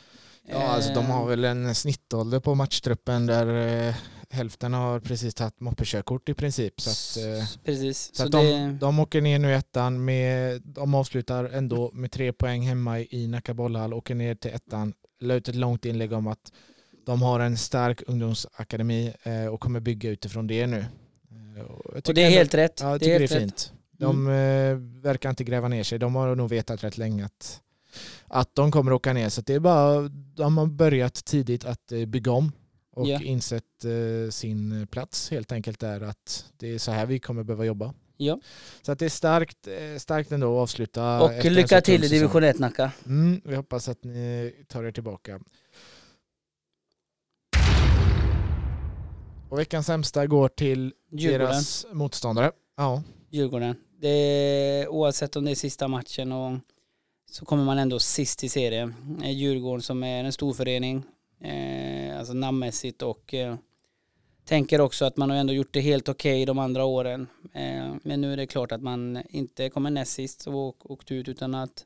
Ja, 0.52 0.62
alltså, 0.62 0.94
de 0.94 1.06
har 1.06 1.22
Eh, 1.22 1.26
väl 1.28 1.44
en 1.44 1.74
snittålder 1.74 2.40
på 2.40 2.54
matchtruppen 2.54 3.26
där 3.26 3.86
eh, 3.88 3.94
hälften 4.30 4.72
har 4.74 5.00
precis 5.00 5.34
tagit 5.34 5.60
moppekörkort 5.60 6.28
i 6.28 6.34
princip. 6.34 6.80
Så 6.80 6.90
att, 6.90 7.24
eh, 7.26 7.44
Precis. 7.64 7.98
Så, 7.98 8.14
Så, 8.14 8.22
att 8.24 8.32
det, 8.32 8.38
de, 8.38 8.78
de 8.78 8.98
åker 8.98 9.20
ner 9.20 9.38
nu 9.38 9.50
i 9.50 9.54
ettan, 9.54 10.04
med, 10.04 10.62
de 10.64 10.94
avslutar 10.94 11.44
ändå 11.44 11.90
med 11.94 12.10
tre 12.12 12.32
poäng 12.32 12.62
hemma 12.62 13.00
i 13.00 13.26
Nacka 13.28 13.54
bollhall, 13.54 13.94
åker 13.94 14.14
ner 14.14 14.34
till 14.34 14.50
ettan, 14.54 14.92
la 15.20 15.34
ut 15.34 15.48
ett 15.48 15.54
långt 15.54 15.84
inlägg 15.84 16.12
om 16.12 16.26
att 16.26 16.52
de 17.06 17.22
har 17.22 17.40
en 17.40 17.56
stark 17.56 18.02
ungdomsakademi 18.06 19.12
eh, 19.22 19.46
och 19.46 19.60
kommer 19.60 19.80
bygga 19.80 20.10
utifrån 20.10 20.46
det 20.46 20.66
nu. 20.66 20.84
Eh, 21.56 21.62
och 21.64 21.86
och 22.08 22.14
det 22.14 22.22
är 22.22 22.26
ändå- 22.26 22.38
helt 22.38 22.54
rätt. 22.54 22.80
Ja, 22.80 22.90
jag 22.90 23.00
det 23.00 23.04
tycker 23.04 23.14
är 23.14 23.18
det 23.18 23.24
är 23.34 23.40
helt 23.40 23.52
rätt. 23.52 23.60
fint. 23.62 23.72
De 23.92 24.26
eh, 24.26 25.02
verkar 25.02 25.30
inte 25.30 25.44
gräva 25.44 25.68
ner 25.68 25.82
sig. 25.82 25.98
De 25.98 26.14
har 26.14 26.34
nog 26.34 26.50
vetat 26.50 26.84
rätt 26.84 26.98
länge 26.98 27.24
att, 27.24 27.60
att 28.30 28.54
de 28.54 28.70
kommer 28.72 28.92
åka 28.92 29.12
ner. 29.12 29.28
Så 29.28 29.40
det 29.40 29.54
är 29.54 29.60
bara, 29.60 30.08
de 30.36 30.58
har 30.58 30.66
börjat 30.66 31.14
tidigt 31.24 31.64
att 31.64 31.92
eh, 31.92 32.04
bygga 32.06 32.32
om 32.32 32.52
och 32.92 33.08
Ja. 33.08 33.20
insett 33.20 33.84
eh, 33.84 34.30
sin 34.30 34.86
plats 34.86 35.30
helt 35.30 35.52
enkelt 35.52 35.82
är 35.82 36.00
att 36.00 36.44
det 36.56 36.74
är 36.74 36.78
så 36.78 36.90
här 36.90 37.06
vi 37.06 37.18
kommer 37.18 37.42
behöva 37.42 37.64
jobba. 37.64 37.94
Ja. 38.16 38.40
Så 38.82 38.92
att 38.92 38.98
det 38.98 39.04
är 39.04 39.08
starkt, 39.08 39.66
eh, 39.66 39.98
starkt 39.98 40.32
ändå 40.32 40.56
att 40.58 40.62
avsluta. 40.62 41.22
Och 41.22 41.44
lycka 41.44 41.80
till 41.80 42.04
i 42.04 42.08
division 42.08 42.44
1 42.44 42.58
Nacka. 42.58 42.92
Mm, 43.06 43.40
vi 43.44 43.54
hoppas 43.56 43.88
att 43.88 44.04
ni 44.04 44.54
tar 44.68 44.84
er 44.84 44.92
tillbaka. 44.92 45.40
Och 49.50 49.58
veckans 49.58 49.86
sämsta 49.86 50.26
går 50.26 50.48
till 50.48 50.92
Djurgården. 51.12 51.46
deras 51.46 51.86
motståndare. 51.92 52.52
Ja, 52.76 53.02
Djurgården. 53.30 53.76
Det 54.00 54.08
är, 54.08 54.88
oavsett 54.88 55.36
om 55.36 55.44
det 55.44 55.50
är 55.50 55.54
sista 55.54 55.88
matchen 55.88 56.32
och 56.32 56.58
så 57.30 57.44
kommer 57.44 57.64
man 57.64 57.78
ändå 57.78 57.98
sist 57.98 58.44
i 58.44 58.48
serien. 58.48 58.94
Eh, 59.22 59.30
Djurgården 59.30 59.82
som 59.82 60.02
är 60.04 60.24
en 60.24 60.32
stor 60.32 60.52
förening, 60.52 61.02
eh, 61.40 62.18
alltså 62.18 62.32
namnmässigt 62.34 63.02
och 63.02 63.34
eh, 63.34 63.56
tänker 64.44 64.80
också 64.80 65.04
att 65.04 65.16
man 65.16 65.30
har 65.30 65.36
ändå 65.36 65.52
gjort 65.52 65.72
det 65.74 65.80
helt 65.80 66.08
okej 66.08 66.46
de 66.46 66.58
andra 66.58 66.84
åren. 66.84 67.26
Eh, 67.54 67.94
men 68.02 68.20
nu 68.20 68.32
är 68.32 68.36
det 68.36 68.46
klart 68.46 68.72
att 68.72 68.82
man 68.82 69.22
inte 69.30 69.68
kommer 69.70 69.90
näst 69.90 70.12
sist 70.12 70.46
och 70.46 70.54
åk- 70.54 70.90
åkt 70.90 71.10
ut 71.10 71.28
utan 71.28 71.54
att 71.54 71.84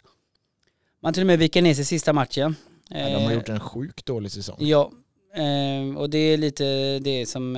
man 1.01 1.13
till 1.15 1.23
och 1.23 1.27
med 1.27 1.39
viker 1.39 1.63
ner 1.63 1.75
sig 1.75 1.85
sista 1.85 2.13
matchen. 2.13 2.57
Ja, 2.89 2.97
de 3.09 3.15
har 3.15 3.31
Eh, 3.31 3.35
gjort 3.35 3.49
en 3.49 3.61
sjukt 3.61 4.07
dålig 4.07 4.31
säsong. 4.33 4.57
Ja, 4.61 4.91
eh, 5.35 5.97
och 5.99 6.11
det 6.11 6.19
är 6.19 6.37
lite 6.37 6.99
det 6.99 7.27
som, 7.27 7.53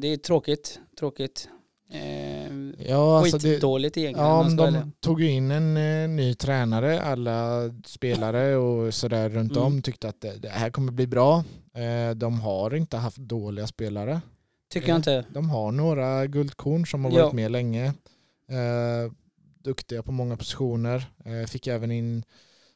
det 0.00 0.08
är 0.08 0.16
tråkigt, 0.16 0.80
tråkigt. 0.98 1.48
Eh, 1.92 2.42
Ja, 2.88 3.18
alltså 3.18 3.38
det, 3.38 3.54
Skitdåligt 3.54 3.96
egentligen. 3.96 4.30
om 4.30 4.56
ja, 4.58 4.70
de 4.70 4.92
tog 5.00 5.20
ju 5.20 5.30
in 5.30 5.50
en 5.50 5.76
eh, 5.76 6.08
ny 6.08 6.34
tränare. 6.34 7.02
Alla 7.02 7.70
spelare 7.86 8.56
och 8.56 8.94
sådär 8.94 9.28
runt 9.28 9.52
Mm. 9.52 9.62
om 9.64 9.82
tyckte 9.82 10.08
att 10.08 10.20
det, 10.20 10.36
det 10.36 10.48
här 10.48 10.70
kommer 10.70 10.92
bli 10.92 11.06
bra. 11.06 11.44
Eh, 11.74 12.14
de 12.16 12.40
har 12.40 12.74
inte 12.74 12.96
haft 12.96 13.16
dåliga 13.16 13.66
spelare. 13.66 14.20
Tycker 14.72 14.88
jag 14.88 14.96
inte. 14.98 15.24
De 15.30 15.50
har 15.50 15.72
några 15.72 16.26
guldkorn 16.26 16.86
som 16.86 17.04
har 17.04 17.12
Ja. 17.12 17.22
varit 17.24 17.34
med 17.34 17.50
länge. 17.50 17.84
Eh, 18.48 19.12
duktiga 19.62 20.02
på 20.02 20.12
många 20.12 20.36
positioner. 20.36 21.04
Eh, 21.24 21.46
fick 21.46 21.66
även 21.66 21.90
in 21.90 22.24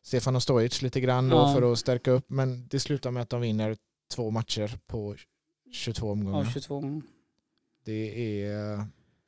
Stefan 0.02 0.40
Stojic 0.40 0.83
lite 0.83 1.00
grann 1.00 1.29
då 1.29 1.37
Ja. 1.37 1.55
för 1.55 1.72
att 1.72 1.79
stärka 1.79 2.11
upp. 2.11 2.24
Men 2.31 2.68
det 2.68 2.81
slutar 2.81 3.11
med 3.11 3.22
att 3.22 3.31
de 3.31 3.40
vinner 3.40 3.76
två 4.14 4.31
matcher 4.31 4.79
på 4.87 5.16
22 5.72 6.11
omgångar. 6.11 6.44
Ja, 6.44 6.50
22. 6.52 7.02
Det 7.85 8.42
är... 8.44 8.85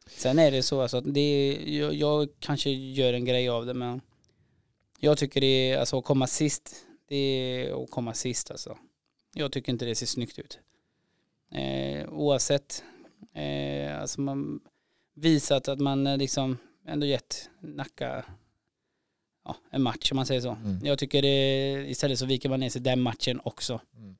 Sen 0.09 0.39
är 0.39 0.51
det 0.51 0.63
så 0.63 0.81
alltså 0.81 0.97
att 0.97 1.15
det 1.15 1.21
är, 1.21 1.69
jag, 1.79 1.95
jag 1.95 2.29
kanske 2.41 2.71
gör 2.71 3.13
en 3.13 3.25
grej 3.25 3.49
av 3.49 3.67
det 3.67 3.75
men 3.75 4.01
jag 5.01 5.19
tycker 5.19 5.41
det 5.41 5.47
är, 5.47 5.79
alltså 5.79 5.99
att 5.99 6.05
komma 6.05 6.27
sist, 6.27 6.87
det 7.09 7.17
är 7.17 7.85
att 7.85 7.91
komma 7.91 8.15
sist 8.15 8.51
alltså. 8.51 8.79
Jag 9.35 9.53
tycker 9.53 9.73
inte 9.73 9.85
det 9.85 9.95
ser 9.95 10.07
snyggt 10.07 10.39
ut. 10.39 10.59
Eh, 11.53 12.09
oavsett, 12.09 12.85
eh, 13.35 14.01
alltså 14.01 14.21
man 14.21 14.61
visat 15.15 15.69
att 15.69 15.81
man 15.81 16.07
eh, 16.07 16.17
liksom 16.17 16.59
ändå 16.87 17.07
gett 17.07 17.51
Nacka 17.61 18.25
ja, 19.45 19.57
en 19.71 19.83
match 19.83 20.13
om 20.13 20.17
man 20.17 20.27
säger 20.27 20.41
så. 20.41 20.51
Mm. 20.51 20.87
Jag 20.87 20.99
tycker 20.99 21.23
det, 21.23 21.85
istället 21.89 22.19
så 22.19 22.27
viker 22.27 22.49
man 22.49 22.61
ner 22.61 22.71
sig 22.71 22.83
den 22.83 23.01
matchen 23.01 23.41
också. 23.45 23.81
Mm. 23.97 24.17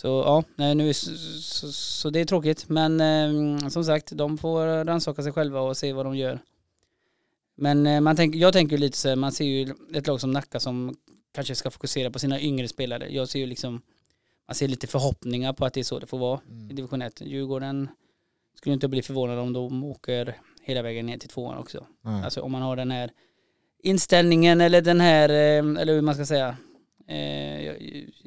Så 0.00 0.08
ja, 0.08 0.44
nej, 0.56 0.74
nu 0.74 0.94
så, 0.94 1.16
så, 1.40 1.72
så 1.72 2.10
det 2.10 2.20
är 2.20 2.24
tråkigt. 2.24 2.68
Men 2.68 3.00
eh, 3.00 3.68
som 3.68 3.84
sagt, 3.84 4.10
de 4.12 4.38
får 4.38 4.84
rannsaka 4.84 5.22
sig 5.22 5.32
själva 5.32 5.60
och 5.60 5.76
se 5.76 5.92
vad 5.92 6.06
de 6.06 6.16
gör. 6.16 6.38
Men 7.56 7.86
eh, 7.86 8.00
man 8.00 8.16
tänk, 8.16 8.34
jag 8.34 8.52
tänker 8.52 8.78
lite 8.78 8.96
så 8.96 9.16
man 9.16 9.32
ser 9.32 9.44
ju 9.44 9.74
ett 9.94 10.06
lag 10.06 10.20
som 10.20 10.30
Nacka 10.30 10.60
som 10.60 10.94
kanske 11.32 11.54
ska 11.54 11.70
fokusera 11.70 12.10
på 12.10 12.18
sina 12.18 12.40
yngre 12.40 12.68
spelare. 12.68 13.14
Jag 13.14 13.28
ser 13.28 13.38
ju 13.38 13.46
liksom, 13.46 13.82
man 14.48 14.54
ser 14.54 14.68
lite 14.68 14.86
förhoppningar 14.86 15.52
på 15.52 15.64
att 15.64 15.74
det 15.74 15.80
är 15.80 15.84
så 15.84 15.98
det 15.98 16.06
får 16.06 16.18
vara 16.18 16.40
i 16.48 16.52
Mm. 16.52 16.76
division 16.76 17.02
1. 17.02 17.20
Djurgården 17.20 17.88
skulle 18.54 18.72
inte 18.74 18.88
bli 18.88 19.02
förvånad 19.02 19.38
om 19.38 19.52
de 19.52 19.84
åker 19.84 20.36
hela 20.62 20.82
vägen 20.82 21.06
ner 21.06 21.18
till 21.18 21.28
tvåan 21.28 21.58
också. 21.58 21.86
Nej. 22.02 22.24
Alltså 22.24 22.40
om 22.40 22.52
man 22.52 22.62
har 22.62 22.76
den 22.76 22.90
här 22.90 23.10
inställningen 23.82 24.60
eller 24.60 24.82
den 24.82 25.00
här, 25.00 25.28
eh, 25.28 25.80
eller 25.80 25.94
hur 25.94 26.02
man 26.02 26.14
ska 26.14 26.26
säga. 26.26 26.56
Eh, 27.08 27.72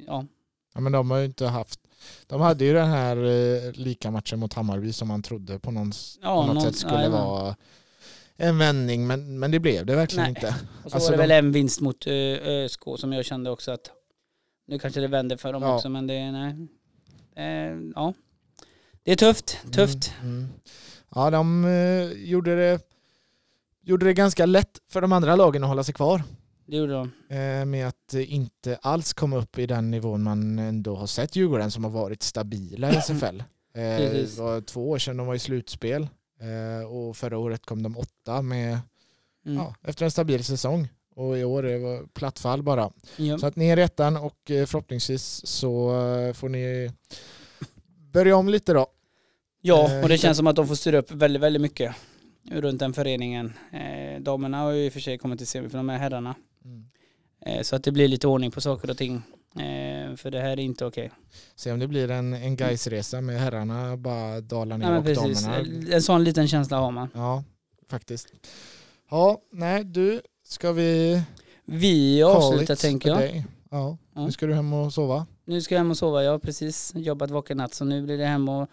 ja. 0.07 0.25
Ja 0.73 0.81
men 0.81 0.91
de 0.91 1.11
har 1.11 1.17
ju 1.17 1.25
inte 1.25 1.45
haft 1.47 1.79
de 2.27 2.41
hade 2.41 2.65
ju 2.65 2.73
den 2.73 2.87
här 2.89 3.17
eh, 3.17 3.71
lika 3.73 4.11
matchen 4.11 4.39
mot 4.39 4.53
Hammarby 4.53 4.93
som 4.93 5.07
man 5.07 5.21
trodde 5.21 5.59
på, 5.59 5.71
någon, 5.71 5.91
Ja, 6.21 6.41
på 6.41 6.47
något 6.47 6.55
någon- 6.55 6.63
sätt 6.63 6.75
skulle 6.75 7.03
ja, 7.03 7.09
vara 7.09 7.55
en 8.37 8.57
vändning 8.57 9.07
men, 9.07 9.39
men 9.39 9.51
det 9.51 9.59
blev 9.59 9.85
det 9.85 9.95
verkligen 9.95 10.23
Nej. 10.23 10.29
inte. 10.29 10.55
Och 10.83 10.91
så 10.91 10.95
Alltså, 10.97 11.11
var 11.11 11.17
det 11.17 11.23
de- 11.23 11.27
väl 11.27 11.45
en 11.45 11.51
vinst 11.51 11.81
mot 11.81 12.07
eh, 12.07 12.13
ÖSK 12.13 12.81
som 12.97 13.13
jag 13.13 13.25
kände 13.25 13.49
också 13.49 13.71
att 13.71 13.91
nu 14.67 14.79
kanske 14.79 14.99
det 15.01 15.07
vänder 15.07 15.37
för 15.37 15.53
dem 15.53 15.63
Ja. 15.63 15.75
också 15.75 15.89
men 15.89 16.07
det, 16.07 16.31
nej. 16.31 16.55
Eh, 17.35 17.77
ja. 17.95 18.13
Det 19.03 19.11
är 19.11 19.15
tufft, 19.15 19.57
tufft. 19.73 20.11
Mm, 20.21 20.37
mm. 20.37 20.49
Ja 21.15 21.29
de 21.29 21.65
eh, 21.65 22.11
gjorde, 22.29 22.55
det, 22.55 22.79
gjorde 23.81 24.05
det 24.05 24.13
ganska 24.13 24.45
lätt 24.45 24.79
för 24.91 25.01
de 25.01 25.11
andra 25.11 25.35
lagen 25.35 25.63
att 25.63 25.69
hålla 25.69 25.83
sig 25.83 25.93
kvar. 25.93 26.23
Det 26.65 26.77
gjorde 26.77 26.93
de. 26.93 27.11
eh, 27.35 27.65
med 27.65 27.87
att 27.87 28.13
inte 28.13 28.75
alls 28.81 29.13
komma 29.13 29.37
upp 29.37 29.59
i 29.59 29.65
den 29.65 29.91
nivån 29.91 30.23
man 30.23 30.59
ändå 30.59 30.95
har 30.95 31.07
sett 31.07 31.35
Djurgården 31.35 31.71
som 31.71 31.83
har 31.83 31.91
varit 31.91 32.23
stabila 32.23 32.91
i 32.91 32.95
SFL. 33.01 33.39
Eh, 33.39 33.43
det 33.73 34.37
var 34.37 34.61
två 34.61 34.89
år 34.89 34.97
sedan 34.97 35.17
de 35.17 35.27
var 35.27 35.35
i 35.35 35.39
slutspel 35.39 36.07
eh, 36.41 36.87
och 36.87 37.17
förra 37.17 37.37
året 37.37 37.65
kom 37.65 37.83
de 37.83 37.97
åtta 37.97 38.41
med, 38.41 38.79
Mm. 39.45 39.57
ja, 39.57 39.75
efter 39.81 40.05
en 40.05 40.11
stabil 40.11 40.43
säsong. 40.43 40.87
Och 41.15 41.37
i 41.37 41.43
år 41.43 41.65
är 41.65 41.73
det 41.73 41.79
var 41.79 42.03
platt 42.13 42.39
fall 42.39 42.63
bara. 42.63 42.91
Ja. 43.17 43.37
Så 43.37 43.45
att 43.47 43.55
ner 43.55 43.77
i 43.77 43.81
ettan 43.81 44.17
och 44.17 44.37
förhoppningsvis 44.47 45.41
så 45.47 45.89
får 46.35 46.49
ni 46.49 46.91
börja 48.13 48.35
om 48.37 48.49
lite 48.49 48.73
då. 48.73 48.87
ja, 49.61 50.01
och 50.03 50.09
det 50.09 50.17
känns 50.17 50.37
som 50.37 50.47
att 50.47 50.55
de 50.55 50.67
får 50.67 50.75
styra 50.75 50.97
upp 50.97 51.11
väldigt, 51.11 51.41
väldigt 51.41 51.61
mycket 51.61 51.95
runt 52.51 52.79
den 52.79 52.93
föreningen. 52.93 53.53
Eh, 53.71 54.21
damerna 54.21 54.57
har 54.57 54.71
ju 54.71 54.85
i 54.85 54.89
och 54.89 54.93
för 54.93 54.99
sig 54.99 55.17
kommit 55.17 55.37
till 55.39 55.47
semifinal 55.47 55.85
med 55.85 55.99
herrarna. 55.99 56.35
Eh, 57.45 57.61
så 57.61 57.75
att 57.75 57.83
det 57.83 57.91
blir 57.91 58.07
lite 58.07 58.27
ordning 58.27 58.51
på 58.51 58.61
saker 58.61 58.89
och 58.89 58.97
ting. 58.97 59.15
Eh, 59.55 60.15
för 60.15 60.31
det 60.31 60.39
här 60.41 60.49
är 60.51 60.59
inte 60.59 60.85
okej. 60.85 61.11
Se 61.55 61.71
om 61.71 61.79
det 61.79 61.87
blir 61.87 62.11
en, 62.11 62.33
en 62.33 62.55
Gais-resa 62.57 63.21
med 63.21 63.39
herrarna 63.39 63.97
bara 63.97 64.41
dalar 64.41 64.77
ner 64.77 64.87
men 64.89 64.97
och 64.97 65.05
precis. 65.05 65.43
damerna 65.43 65.95
En 65.95 66.01
sån 66.01 66.23
liten 66.23 66.47
känsla 66.47 66.77
har 66.77 66.91
man. 66.91 67.09
Ja, 67.13 67.43
faktiskt. 67.89 68.33
Ja, 69.09 69.41
nej 69.51 69.83
du, 69.83 70.21
ska 70.43 70.71
vi 70.71 71.21
Vi 71.65 72.23
avslutar 72.23 72.75
tänker 72.75 73.09
jag. 73.09 73.35
Ja, 73.69 73.97
Ja. 74.15 74.25
nu 74.25 74.31
ska 74.31 74.45
du 74.45 74.53
hem 74.53 74.73
och 74.73 74.93
sova. 74.93 75.25
Nu 75.45 75.61
ska 75.61 75.75
jag 75.75 75.79
hem 75.79 75.91
och 75.91 75.97
sova. 75.97 76.23
Jag 76.23 76.31
har 76.31 76.39
precis 76.39 76.91
jobbat 76.95 77.31
vaken 77.31 77.57
natt 77.57 77.73
så 77.73 77.85
nu 77.85 78.01
blir 78.01 78.17
det 78.17 78.25
hem 78.25 78.49
och, 78.49 78.69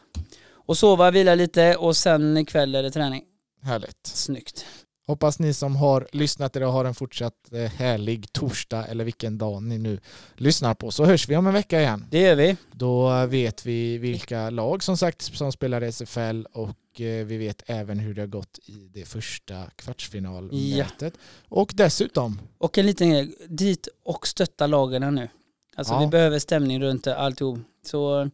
och 0.53 0.79
sova, 0.79 1.11
vila 1.11 1.35
lite 1.35 1.77
och 1.77 1.97
sen 1.97 2.37
ikväll 2.37 2.75
är 2.75 2.83
det 2.83 2.91
träning. 2.91 3.23
Härligt. 3.63 4.07
Snyggt. 4.07 4.67
Hoppas 5.11 5.39
ni 5.39 5.55
som 5.55 5.77
har 5.77 6.09
lyssnat 6.13 6.57
idag 6.57 6.73
har 6.73 6.85
en 6.85 6.95
fortsatt 6.95 7.53
eh, 7.53 7.59
härlig 7.71 8.33
torsdag 8.33 8.87
eller 8.87 9.05
vilken 9.05 9.39
dag 9.39 9.63
ni 9.63 9.79
nu 9.79 10.01
lyssnar 10.37 10.75
på. 10.75 10.91
Så 10.91 11.05
hörs 11.05 11.29
vi 11.29 11.37
om 11.37 11.47
en 11.47 11.53
vecka 11.53 11.81
igen. 11.81 12.05
Det 12.11 12.21
gör 12.21 12.35
vi. 12.35 12.57
Då 12.73 13.27
vet 13.27 13.67
vi 13.67 13.99
vilka 13.99 14.51
lag 14.51 14.83
som 14.83 14.97
sagt 14.97 15.23
som 15.23 15.53
spelar 15.53 15.85
i 15.85 15.93
SFL 15.93 16.43
och 16.53 17.01
eh, 17.01 17.27
vi 17.27 17.37
vet 17.37 17.63
även 17.67 17.99
hur 17.99 18.15
det 18.15 18.23
har 18.23 18.27
gått 18.27 18.59
i 18.67 18.91
det 18.95 19.05
första 19.05 19.65
kvartsfinalmötet. 19.77 21.15
Och 21.49 21.73
dessutom, 21.75 22.41
Och 22.59 22.79
en 22.79 22.87
liten 22.87 23.11
grej, 23.11 23.35
dit 23.49 23.89
och 24.05 24.27
stötta 24.27 24.67
lagen 24.67 25.15
nu. 25.15 25.29
Alltså 25.77 25.95
Ja. 25.95 26.01
vi 26.01 26.07
behöver 26.07 26.39
stämning 26.39 26.81
runt 26.83 27.07
alltihop. 27.07 27.59
Så 27.87 28.31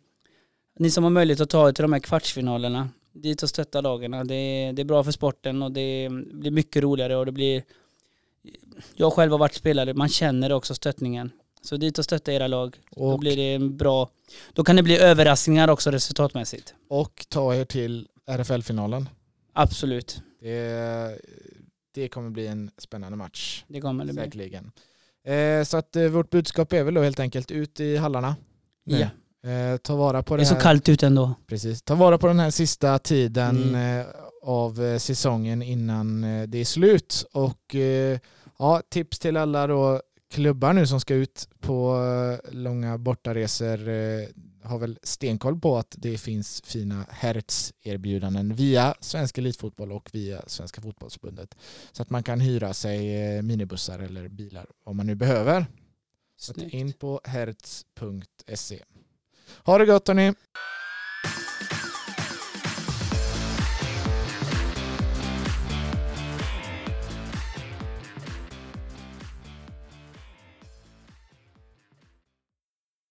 ni 0.79 0.91
som 0.91 1.05
har 1.05 1.11
möjlighet 1.11 1.41
att 1.41 1.51
ta 1.51 1.69
er 1.69 1.73
till 1.73 1.83
de 1.83 1.93
här 1.93 2.01
kvartsfinalerna, 2.01 2.89
dit 3.23 3.43
och 3.43 3.49
stötta 3.49 3.81
lagen. 3.81 4.27
Det 4.27 4.35
är, 4.35 4.73
det 4.73 4.83
är 4.83 4.85
bra 4.85 5.05
för 5.05 5.13
sporten 5.13 5.63
och 5.63 5.73
det 5.73 6.09
blir 6.33 6.51
mycket 6.51 6.83
roligare 6.83 7.17
och 7.17 7.27
det 7.27 7.33
blir... 7.33 7.63
Jag 8.95 9.13
själv 9.13 9.33
har 9.33 9.39
varit 9.39 9.55
spelare, 9.55 9.95
man 9.95 10.09
känner 10.09 10.53
också 10.53 10.75
stöttningen. 10.75 11.31
Så 11.63 11.77
dit 11.77 11.99
och 11.99 12.05
stötta 12.05 12.33
era 12.33 12.47
lag. 12.47 12.77
Då 12.91 13.03
och, 13.03 13.19
blir 13.19 13.37
det 13.37 13.55
en 13.55 13.77
bra... 13.77 14.11
Då 14.53 14.65
kan 14.65 14.77
det 14.77 14.83
bli 14.83 14.99
överraskningar 14.99 15.69
också 15.71 15.91
resultatmässigt. 15.91 16.75
och 16.89 17.27
ta 17.29 17.55
er 17.55 17.65
till 17.65 18.09
RFL-finalen. 18.27 19.09
Absolut, 19.53 20.23
Det, 20.41 21.19
det 21.95 22.09
kommer 22.09 22.31
bli 22.31 22.47
en 22.47 22.71
spännande 22.79 23.17
match. 23.17 23.65
det 23.69 23.81
kommer 23.81 24.05
det 24.05 24.13
bli. 24.13 24.23
Säkerligen. 24.23 24.73
Eh, 25.25 25.65
så 25.65 25.77
att 25.77 25.97
eh, 25.97 26.09
vårt 26.09 26.31
budskap 26.31 26.73
är 26.73 26.83
väl 26.85 26.95
då 26.95 27.03
helt 27.03 27.21
enkelt 27.21 27.51
ut 27.51 27.81
i 27.81 27.97
hallarna. 27.97 28.37
nu. 28.85 28.99
Ja. 28.99 29.09
Eh, 29.47 29.77
ta 29.77 29.97
vara 29.97 30.23
på 30.23 30.37
Det 30.37 30.41
det, 30.43 30.45
är 30.45 30.49
så 30.49 30.55
här, 30.55 30.61
kallt 30.61 30.89
ute 30.89 31.07
ändå. 31.07 31.35
Precis. 31.47 31.83
Ta 31.83 31.95
vara 31.95 32.19
på 32.19 32.27
den 32.27 32.39
här 32.41 32.51
sista 32.51 32.99
tiden 32.99 33.63
Mm. 33.63 34.01
eh, 34.01 34.07
av 34.43 34.85
eh, 34.85 34.99
säsongen 34.99 35.63
innan 35.63 36.21
det 36.49 36.59
är 36.59 36.65
slut. 36.65 37.25
Och 37.33 37.75
ja, 38.59 38.83
tips 38.89 39.19
till 39.19 39.37
alla 39.37 39.67
då 39.67 40.01
klubbar 40.31 40.73
nu 40.73 40.87
som 40.87 41.01
ska 41.01 41.15
ut 41.15 41.49
på 41.61 41.99
långa 42.53 42.99
bortaresor 42.99 43.79
har 44.67 44.79
väl 44.79 44.99
stenkoll 45.03 45.61
på 45.61 45.77
att 45.79 45.95
det 45.99 46.19
finns 46.19 46.63
fina 46.65 47.05
Hertz-erbjudanden 47.11 48.55
via 48.55 48.95
Svensk 49.01 49.39
Elitfotboll 49.39 49.93
och 49.93 50.11
via 50.13 50.43
Svenska 50.47 50.81
Fotbollsförbundet. 50.81 51.55
Så 51.93 52.03
att 52.03 52.11
man 52.11 52.23
kan 52.23 52.41
hyra 52.41 52.75
sig 52.75 53.43
minibussar 53.43 53.99
eller 53.99 54.29
bilar 54.29 54.67
om 54.85 54.97
man 54.97 55.07
nu 55.07 55.15
behöver. 55.15 55.67
Så 56.39 56.53
in 56.61 56.93
på 56.93 57.21
hertz.se. 57.25 58.83
Ha 59.65 59.79
det 59.79 59.87
gott 59.87 60.09
hörni! 60.09 60.35